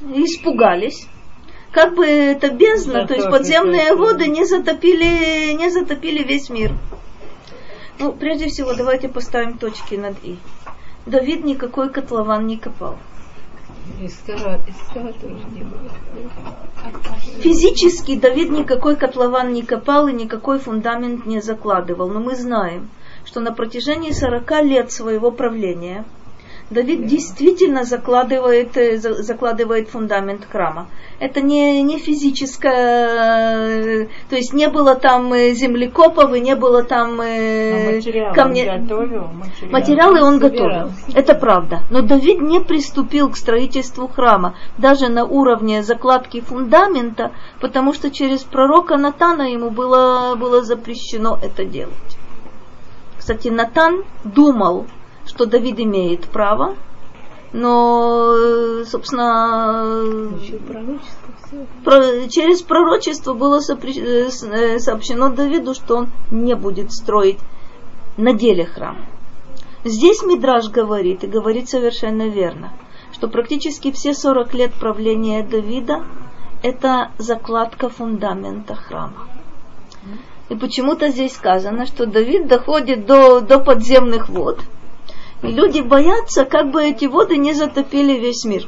[0.02, 1.08] Испугались
[1.72, 6.72] как бы это бездна, да, то есть подземные воды не затопили, не затопили весь мир.
[8.00, 10.38] Ну, прежде всего, давайте поставим точки над «и».
[11.06, 12.98] Давид никакой котлован не копал.
[17.42, 22.10] Физически Давид никакой котлован не копал и никакой фундамент не закладывал.
[22.10, 22.90] Но мы знаем,
[23.26, 26.06] что на протяжении 40 лет своего правления–
[26.74, 30.88] Давид действительно закладывает, э, закладывает фундамент храма.
[31.20, 37.22] Это не, не физическое, то есть не было там э, землекопов и не было там
[37.22, 38.74] э, материалы камня.
[38.74, 39.72] Он готовил, материалы.
[39.72, 40.92] материалы он готовил.
[41.14, 41.82] Это правда.
[41.90, 47.32] Но Давид не приступил к строительству храма, даже на уровне закладки фундамента,
[47.62, 51.94] потому что через пророка Натана ему было, было запрещено это делать.
[53.18, 54.88] Кстати, Натан думал,
[55.26, 56.76] что Давид имеет право,
[57.54, 60.32] но, собственно,
[62.30, 67.38] через пророчество было э, сообщено Давиду, что он не будет строить
[68.18, 69.06] на деле храм.
[69.84, 72.74] Здесь Мидраж говорит, и говорит совершенно верно,
[73.12, 76.04] что практически все 40 лет правления Давида–
[76.64, 79.28] это закладка фундамента храма.
[80.50, 84.60] И почему-то здесь сказано, что Давид доходит до, до подземных вод–
[85.44, 88.68] люди боятся, как бы эти воды не затопили весь мир.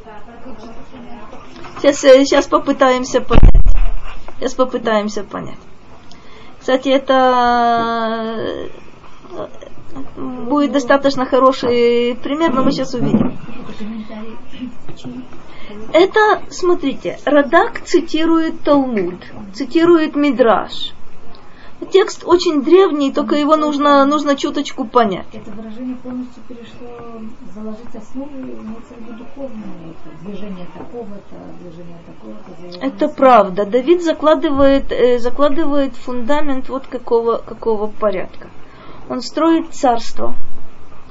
[1.82, 3.52] Сейчас, сейчас попытаемся понять.
[4.40, 5.60] Сейчас попытаемся понять.
[6.60, 8.70] Кстати, это э,
[10.56, 13.38] будет достаточно хороший пример, но мы сейчас увидим.
[15.94, 19.22] Это, смотрите, Радак цитирует Талмуд,
[19.54, 20.95] цитирует Мидраш.
[21.96, 25.28] Текст очень древний, только его нужно, нужно чуточку понять.
[25.32, 27.22] Это выражение полностью перешло
[27.54, 29.94] заложить основы, имеется в виду духовное,
[30.24, 32.86] движение такого-то, движение такого-то.
[32.86, 33.66] Это правда.
[33.66, 38.50] Давид закладывает, э, закладывает фундамент вот какого, какого порядка.
[39.10, 40.36] Он строит царство.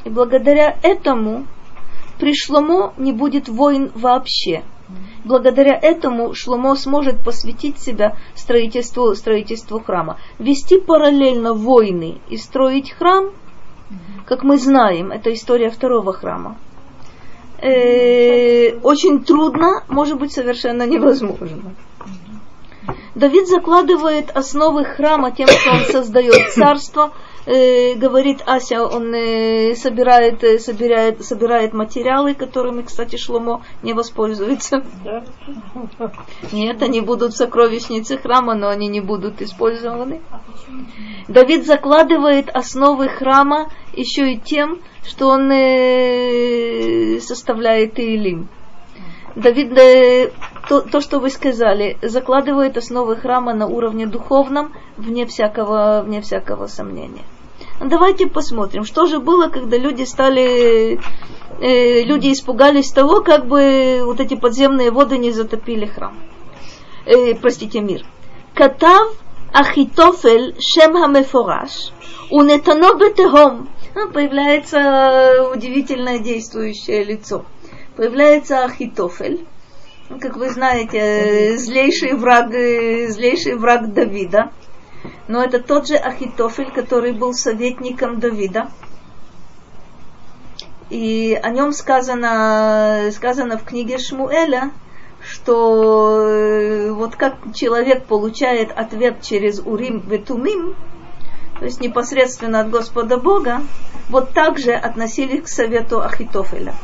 [0.05, 1.47] И благодаря этому
[2.19, 4.63] при Шломо не будет войн вообще.
[5.25, 10.19] Благодаря этому Шломо сможет посвятить себя строительству, строительству храма.
[10.39, 13.31] Вести параллельно войны и строить храм,
[14.27, 16.57] как мы знаем, это история второго храма,
[17.59, 21.75] э, очень трудно, может быть совершенно невозможно.
[23.15, 27.13] Давид закладывает основы храма тем, что он создает царство,
[27.47, 34.85] э, говорит Ася, он э, собирает, э, собирает, собирает материалы, которыми, кстати, Шломо не воспользуется.
[35.05, 35.25] Да.
[36.53, 40.21] Нет, они будут в сокровищнице храма, но они не будут использованы.
[41.29, 48.49] Давид закладывает основы храма еще и тем, что он э, составляет Иелим.
[49.37, 50.31] Давид, э,
[50.69, 56.67] то, то, что вы сказали, закладывает основы храма на уровне духовном, вне всякого, вне всякого
[56.67, 57.25] сомнения.
[57.81, 61.01] Давайте посмотрим, что же было, когда люди стали,
[61.61, 66.17] э, люди испугались того, как бы вот эти подземные воды не затопили храм.
[67.05, 68.03] Э, простите, мир.
[68.55, 69.17] Катав
[69.53, 71.91] Ахитофель Шем Хамефораш
[72.31, 73.69] Унетано Бетехом.
[74.13, 77.45] Появляется удивительное действующее лицо.
[77.97, 79.45] Появляется Ахитофель,
[80.21, 84.51] как вы знаете, злейший враг, злейший враг Давида
[85.29, 88.69] но это тот же Ахитофель, который был советником Давида.
[90.91, 94.71] И о нем сказано, сказано в книге Шмуэля,
[95.23, 100.77] что э, вот как человек получает ответ через Урим Ветумим,
[101.59, 103.63] то есть непосредственно от Господа Бога,
[104.11, 106.75] вот так же относились к совету Ахитофеля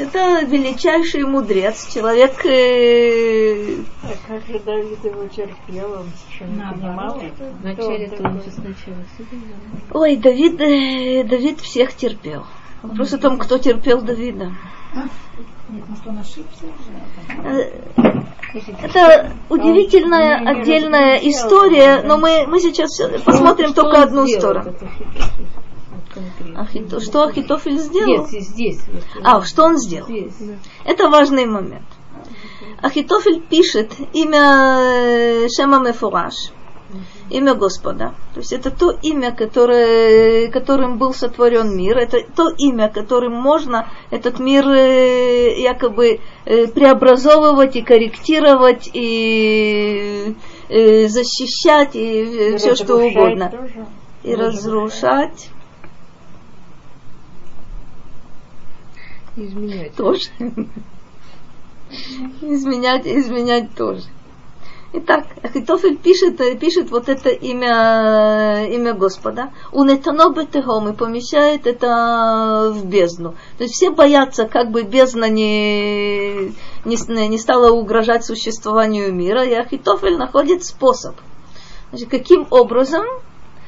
[0.00, 2.44] это величайший мудрец, человек...
[2.44, 3.76] Э...
[4.02, 7.22] А как же Давид его терпел, он совершенно не понимал.
[7.60, 8.96] Вначале то он сначала
[9.92, 12.44] Ой, Давид, э, Давид всех терпел.
[12.82, 14.52] Вопрос о том, кто терпел Давида.
[15.68, 16.66] Нет, может он ошибся?
[17.44, 17.86] Э,
[18.82, 24.74] это удивительная отдельная история, но мы, мы сейчас посмотрим только одну сторону.
[26.56, 27.00] Ахито...
[27.00, 28.26] Что Ахитофель сделал?
[28.26, 28.80] Здесь, здесь.
[29.22, 30.08] А, что он сделал?
[30.08, 30.34] Здесь.
[30.84, 31.86] Это важный момент.
[32.82, 36.34] Ахитофель пишет имя э, Шема Мефураж,
[37.30, 38.14] имя Господа.
[38.34, 43.88] То есть это то имя, которое, которым был сотворен мир, это то имя, которым можно
[44.10, 50.34] этот мир э, якобы э, преобразовывать и корректировать и
[50.68, 53.50] защищать и, и все что угодно.
[53.50, 53.86] Тоже.
[54.24, 55.50] И разрушать.
[59.36, 59.94] Изменять.
[59.94, 60.30] Тоже.
[62.40, 64.02] Изменять, изменять тоже.
[64.92, 69.50] Итак, Ахитофель пишет, пишет вот это имя, имя Господа.
[69.72, 73.34] У Бетехом и помещает это в бездну.
[73.58, 76.52] То есть все боятся, как бы бездна не,
[76.84, 81.16] не, не стала угрожать существованию мира, и Ахитофель находит способ.
[81.90, 83.04] Значит, каким образом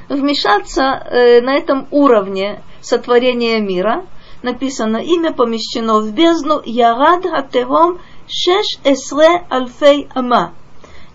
[0.09, 4.07] вмешаться э, на этом уровне сотворения мира.
[4.43, 7.99] Написано, имя помещено в бездну Ярад Хатевом
[8.29, 10.53] Шеш Эсре Альфей Ама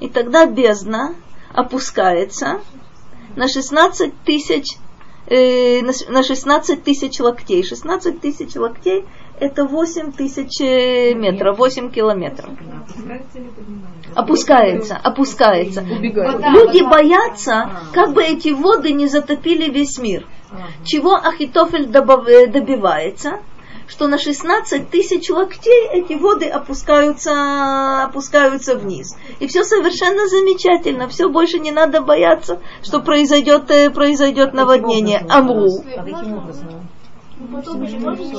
[0.04, 1.16] и тогда бездна
[1.54, 2.60] опускается
[3.38, 4.78] на 16 тысяч
[5.28, 7.64] э, на 16 тысяч локтей.
[7.64, 9.06] 16 тысяч локтей
[9.40, 12.50] это 8 тысяч э, метров, 8 километров.
[14.14, 15.82] Опускается, опускается.
[15.82, 20.28] Люди боятся, как бы эти воды не затопили весь мир.
[20.86, 23.40] Чего Ахитофель э, добивается?
[23.88, 29.18] что на 16 тысяч локтей эти воды опускаются, опускаются вниз.
[29.40, 35.26] И все совершенно замечательно, все больше не надо бояться, что произойдет, э, произойдет наводнение.
[35.30, 35.84] Амру.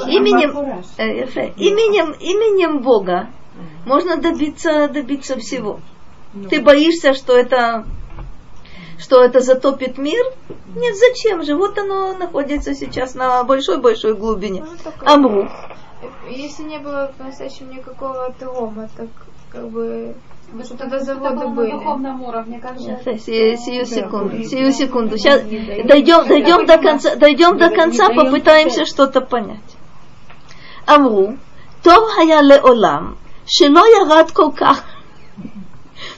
[0.09, 3.29] Именем, э, именем, именем Бога
[3.85, 5.81] можно добиться, добиться всего.
[6.51, 7.85] Ты боишься, что это
[8.99, 10.25] что это затопит мир?
[10.75, 11.55] Нет, зачем же?
[11.57, 14.65] Вот оно находится сейчас на большой-большой глубине.
[14.65, 15.49] Ну, Амру.
[16.29, 19.09] Если не было по-настоящему никакого отлома, так
[19.51, 20.15] как бы
[20.47, 21.73] Потому что тогда заводы были.
[21.73, 22.99] На духовном уровне, как же.
[23.19, 25.19] Сию, сию секунду, сию секунду.
[25.19, 29.77] Сейчас дойдем, дойдем до конца, дойдем до конца, попытаемся что-то понять.
[30.87, 31.39] Амру,
[31.83, 34.85] Тов хая леолам, шило ярад коках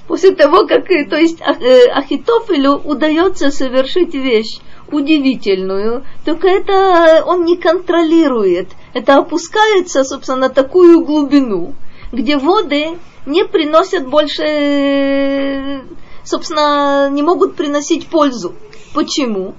[0.06, 4.60] после того, как, э, то есть э, Ахитофелю удается совершить вещь
[4.90, 8.68] удивительную, только это он не контролирует.
[8.94, 11.74] Это опускается, собственно, на такую глубину,
[12.12, 15.82] где воды не приносят больше,
[16.24, 18.54] собственно, не могут приносить пользу.
[18.94, 19.54] Почему?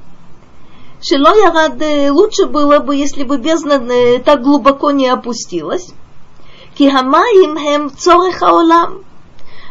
[1.02, 1.80] Шило Ярад
[2.12, 5.90] лучше было бы, если бы бездна э, так глубоко не опустилась.
[6.76, 9.04] Кихамаим хем цорех аолам.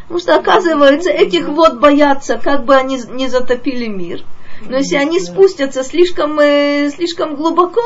[0.07, 4.23] Потому что, оказывается, этих вод боятся, как бы они не затопили мир.
[4.63, 7.83] Но если они спустятся слишком, э, слишком глубоко,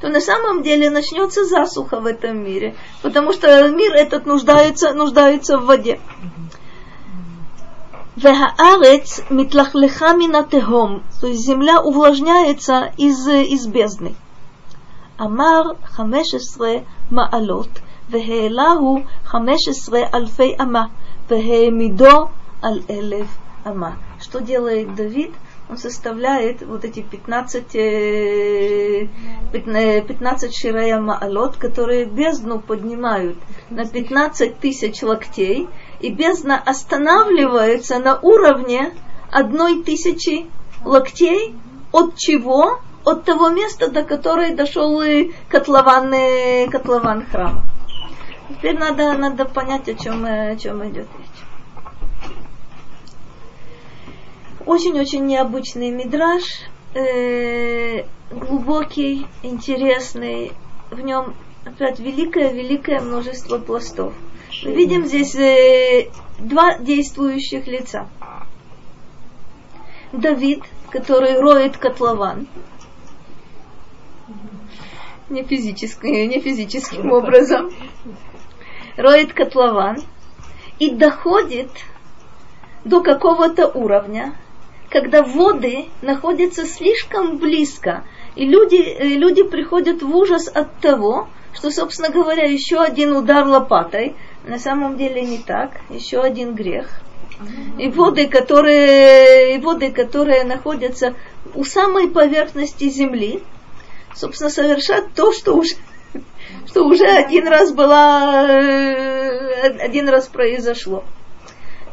[0.00, 5.58] то на самом деле начнется засуха в этом мире, потому что мир этот нуждается, нуждается
[5.58, 6.00] в воде.
[8.16, 14.16] Вехаарец митлахлеха минатехом, то есть земля увлажняется из, из бездны.
[15.18, 17.70] Амар хамешесре маалот,
[18.08, 20.90] вехеэлаху хамешесре альфей ама.
[21.36, 22.30] Вегемидо
[22.62, 23.28] аль элев
[23.64, 23.96] ама.
[24.20, 25.32] Что делает Давид?
[25.70, 27.66] Он составляет вот эти 15,
[29.52, 33.38] 15 ширая маалот, которые бездну поднимают
[33.70, 35.68] на 15 тысяч локтей,
[36.00, 38.92] и бездна останавливается на уровне
[39.30, 40.46] одной тысячи
[40.84, 41.54] локтей,
[41.92, 42.80] от чего?
[43.04, 45.02] От того места, до которой дошел
[45.48, 46.12] котлован,
[46.70, 47.64] котлован храма.
[48.48, 51.28] Теперь надо, надо понять, о чем, о чем идет речь.
[54.66, 56.42] Очень-очень необычный мидраж,
[56.94, 60.52] э, глубокий, интересный.
[60.90, 61.34] В нем
[61.64, 64.12] опять великое-великое множество пластов.
[64.62, 68.08] Мы видим здесь э, два действующих лица.
[70.12, 72.46] Давид, который роет котлован,
[75.28, 77.70] не, физически, не физическим образом
[78.96, 80.02] роет котлован
[80.78, 81.70] и доходит
[82.84, 84.34] до какого-то уровня,
[84.92, 88.04] когда воды находятся слишком близко,
[88.36, 93.46] и люди, э, люди приходят в ужас от того, что, собственно говоря, еще один удар
[93.46, 94.14] лопатой,
[94.46, 97.00] на самом деле не так, еще один грех.
[97.78, 101.14] И воды, которые, и воды, которые находятся
[101.54, 103.42] у самой поверхности земли,
[104.14, 105.74] собственно, совершат то, что уже
[106.66, 111.02] что уже один раз была, э, один раз произошло.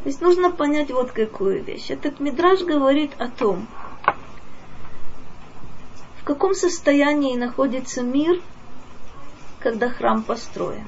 [0.03, 1.89] То нужно понять вот какую вещь.
[1.89, 3.67] Этот мидраж говорит о том,
[6.21, 8.41] в каком состоянии находится мир,
[9.59, 10.87] когда храм построен.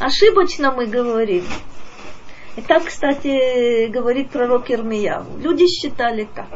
[0.00, 1.44] Ошибочно мы говорим.
[2.56, 5.38] И так, кстати, говорит пророк Ирмияву.
[5.38, 6.48] Люди считали так.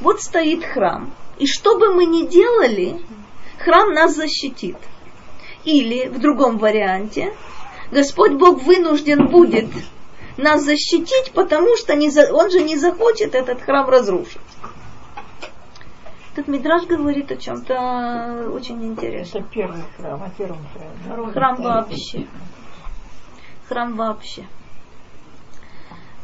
[0.00, 3.00] Вот стоит храм, и что бы мы ни делали,
[3.58, 4.76] храм нас защитит.
[5.64, 7.34] Или в другом варианте,
[7.90, 9.68] Господь Бог вынужден будет
[10.36, 14.40] нас защитить, потому что не за, Он же не захочет этот храм разрушить.
[16.32, 19.42] Этот Мидраж говорит о чем-то очень интересном.
[19.42, 20.58] Это первый храм, а первый
[21.06, 21.32] храм.
[21.32, 22.26] Храм вообще.
[23.68, 24.44] Храм вообще.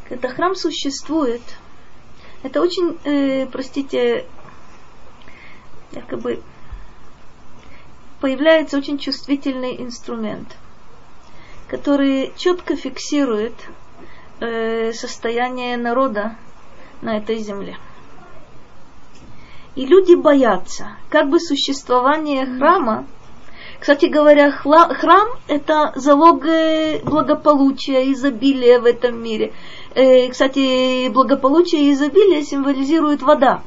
[0.07, 1.41] Когда храм существует,
[2.43, 4.25] это очень, э, простите,
[5.91, 6.43] якобы
[8.19, 10.57] появляется очень чувствительный инструмент,
[11.73, 13.55] который четко фиксирует
[14.39, 16.35] э, состояние народа
[17.01, 17.77] на этой земле.
[19.73, 23.07] И люди боятся, как бы существование храма,
[23.79, 26.45] кстати говоря, храм– это залог
[27.05, 29.51] благополучия, изобилия в этом мире.
[29.95, 33.63] Э, кстати, благополучие и изобилие символизирует вода.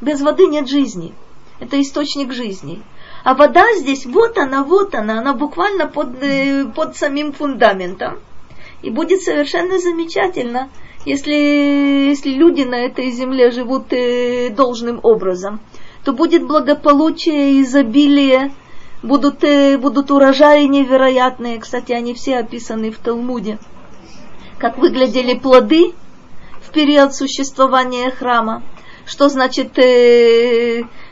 [0.00, 1.12] Без воды нет жизни.
[1.60, 2.80] Это источник жизни.
[3.22, 8.18] А вода здесь, вот она, вот она, она буквально под, э, под самим фундаментом.
[8.82, 10.70] И будет совершенно замечательно,
[11.04, 15.60] если, если люди на этой земле живут э, должным образом,
[16.04, 18.52] то будет благополучие, изобилие,
[19.02, 21.58] будут, э, будут урожаи невероятные.
[21.58, 23.58] Кстати, они все описаны в Талмуде.
[24.58, 25.92] Как выглядели плоды
[26.62, 28.62] в период существования храма.
[29.06, 29.72] Что значит,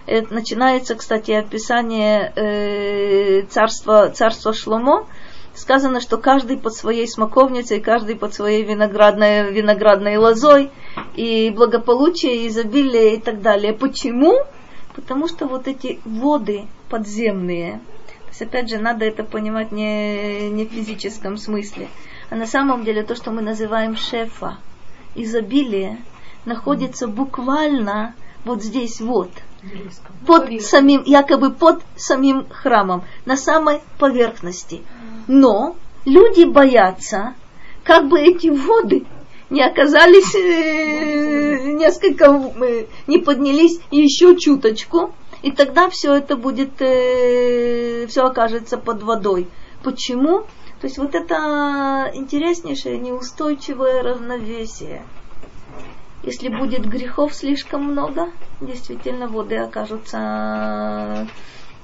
[0.08, 5.06] э, э, начинается, кстати, описание э, царства, царства Шломо,
[5.54, 10.70] сказано, что каждый под своей смоковницей, каждый под своей виноградной, виноградной лозой,
[11.14, 13.72] и благополучие, и изобилие и так далее.
[13.72, 14.38] Почему?
[14.94, 17.80] Потому что вот эти воды подземные,
[18.22, 21.88] то есть опять же надо это понимать не, не в физическом смысле,
[22.30, 24.58] а на самом деле то, что мы называем шефа,
[25.14, 25.98] изобилие,
[26.44, 28.14] находится буквально
[28.44, 29.30] вот здесь вот,
[30.26, 34.82] под самим, якобы под самим храмом, на самой поверхности.
[35.26, 37.34] Но люди боятся,
[37.84, 39.06] как бы эти воды
[39.50, 42.26] не оказались э, несколько,
[42.60, 49.48] э, не поднялись еще чуточку, и тогда все это будет, э, все окажется под водой.
[49.82, 50.40] Почему?
[50.80, 55.02] То есть вот это интереснейшее неустойчивое равновесие.
[56.28, 58.30] Если будет грехов слишком много,
[58.60, 61.26] действительно воды окажутся,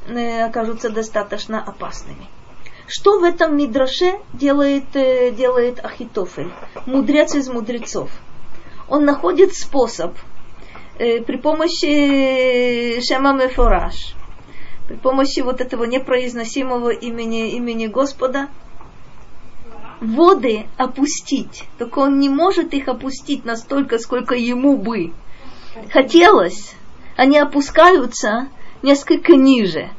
[0.06, 2.26] э, окажутся достаточно опасными.
[2.86, 6.52] Что в этом мидраше делает, э, делает Ахитофель,
[6.84, 8.10] мудрец из мудрецов?
[8.86, 10.12] Он находит способ
[10.98, 14.14] э, при помощи Шема Мефораш,
[14.86, 18.50] при помощи вот этого непроизносимого имени, имени Господа,
[20.00, 21.64] воды опустить.
[21.78, 25.12] Только он не может их опустить настолько, сколько ему бы
[25.92, 26.74] хотелось.
[27.16, 28.48] Они опускаются
[28.82, 29.90] несколько ниже.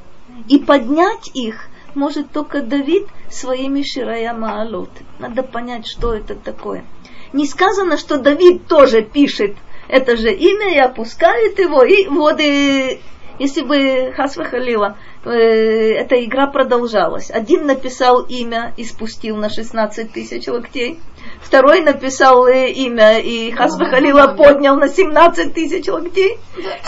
[0.47, 4.89] И поднять их может только Давид своими Ширая Маалот.
[5.19, 6.85] Надо понять, что это такое.
[7.33, 9.55] Не сказано, что Давид тоже пишет
[9.87, 12.99] это же имя и опускает его, и воды,
[13.39, 17.29] если бы Хасва Халила, э, эта игра продолжалась.
[17.31, 20.99] Один написал имя и спустил на 16 тысяч локтей,
[21.41, 26.37] второй написал э, имя и Хасва Халила поднял на 17 тысяч локтей,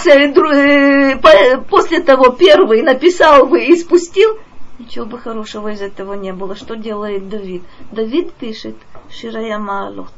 [0.06, 4.38] э, после того первый написал бы и спустил,
[4.80, 6.54] Ничего бы хорошего из этого не было.
[6.56, 7.64] Что делает Давид?
[7.92, 8.76] Давид пишет
[9.10, 10.14] Ширая Маалот.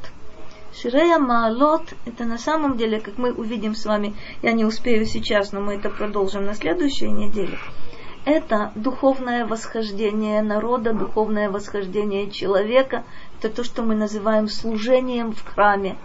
[0.72, 5.50] Ширая Маалот– это на самом деле, как мы увидим с вами, я не успею сейчас,
[5.50, 7.58] но мы это продолжим на следующей неделе.
[8.24, 13.04] Это духовное восхождение народа, духовное восхождение человека.
[13.38, 15.96] Это то, что мы называем служением в храме.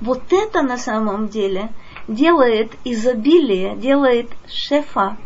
[0.00, 1.70] Вот это на самом деле
[2.06, 5.16] делает изобилие, делает шефа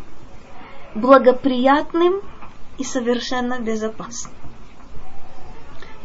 [0.95, 2.21] благоприятным
[2.77, 4.34] и совершенно безопасно.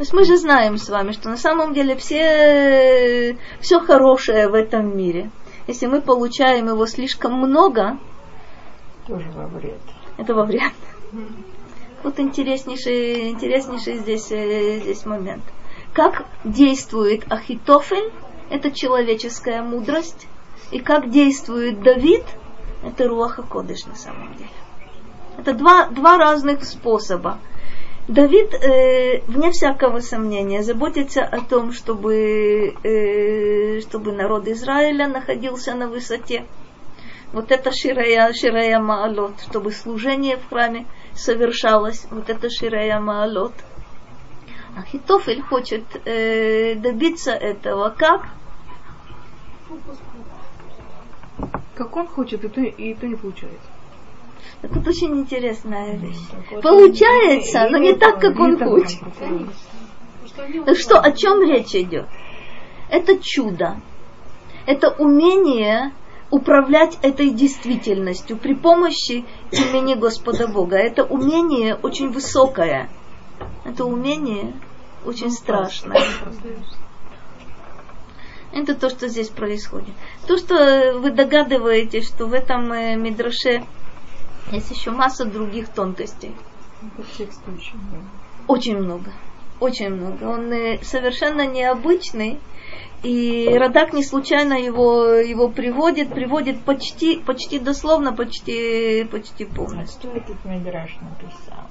[0.00, 4.54] То есть мы же знаем с вами, что на самом деле все, все хорошее в
[4.54, 5.30] этом мире,
[5.66, 7.98] если мы получаем его слишком много,
[9.06, 9.82] тоже во вред.
[10.16, 10.72] Это во вред.
[12.02, 15.42] Вот интереснейший, интереснейший здесь, э, здесь момент.
[15.92, 18.10] Как действует Ахитофель,
[18.48, 20.28] это человеческая мудрость,
[20.70, 22.24] и как действует Давид,
[22.82, 24.48] это Руаха Кодыш на самом деле.
[25.36, 27.36] Это два, два разных способа.
[28.10, 35.86] Давид, э, вне всякого сомнения, заботится о том, чтобы, э, чтобы народ Израиля находился на
[35.86, 36.44] высоте.
[37.32, 42.08] Вот это Ширая, Ширая Маалот, чтобы служение в храме совершалось.
[42.10, 43.52] Вот это Ширая Маалот.
[44.76, 47.94] Ахитофель хочет э, добиться этого.
[47.96, 48.26] Как?
[51.76, 53.68] Как он хочет, и то, и то не получается.
[54.62, 56.18] Так вот очень интересная вещь.
[56.62, 59.00] Получается, но не так, как он хочет.
[60.66, 62.06] Так что, о чем речь идет?
[62.90, 63.80] Это чудо.
[64.66, 65.92] Это умение
[66.30, 70.76] управлять этой действительностью при помощи имени Господа Бога.
[70.76, 72.88] Это умение очень высокое.
[73.64, 74.52] Это умение
[75.04, 76.02] очень страшное.
[78.52, 79.94] Это то, что здесь происходит.
[80.26, 83.64] То, что вы догадываетесь, что в этом э, мидраше
[84.52, 86.34] есть еще масса других тонкостей.
[88.48, 89.12] очень много.
[89.60, 90.24] Очень много.
[90.24, 92.38] Он э, совершенно необычный.
[93.02, 100.10] И Радак не случайно его, его приводит, приводит почти, почти дословно, почти, почти полностью.
[100.10, 101.66] А что этот Мидраш написал?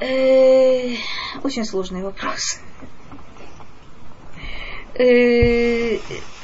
[0.00, 0.94] Э,
[1.42, 2.60] очень сложный вопрос.
[4.94, 5.98] Э,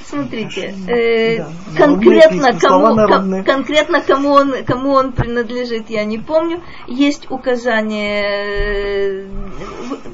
[0.08, 6.62] смотрите, э, да, конкретно, кому, конкретно кому он, кому он принадлежит, я не помню.
[6.86, 9.26] Есть указание.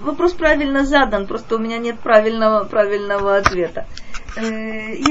[0.02, 3.86] Вопрос правильно задан, просто у меня нет правильного, правильного ответа.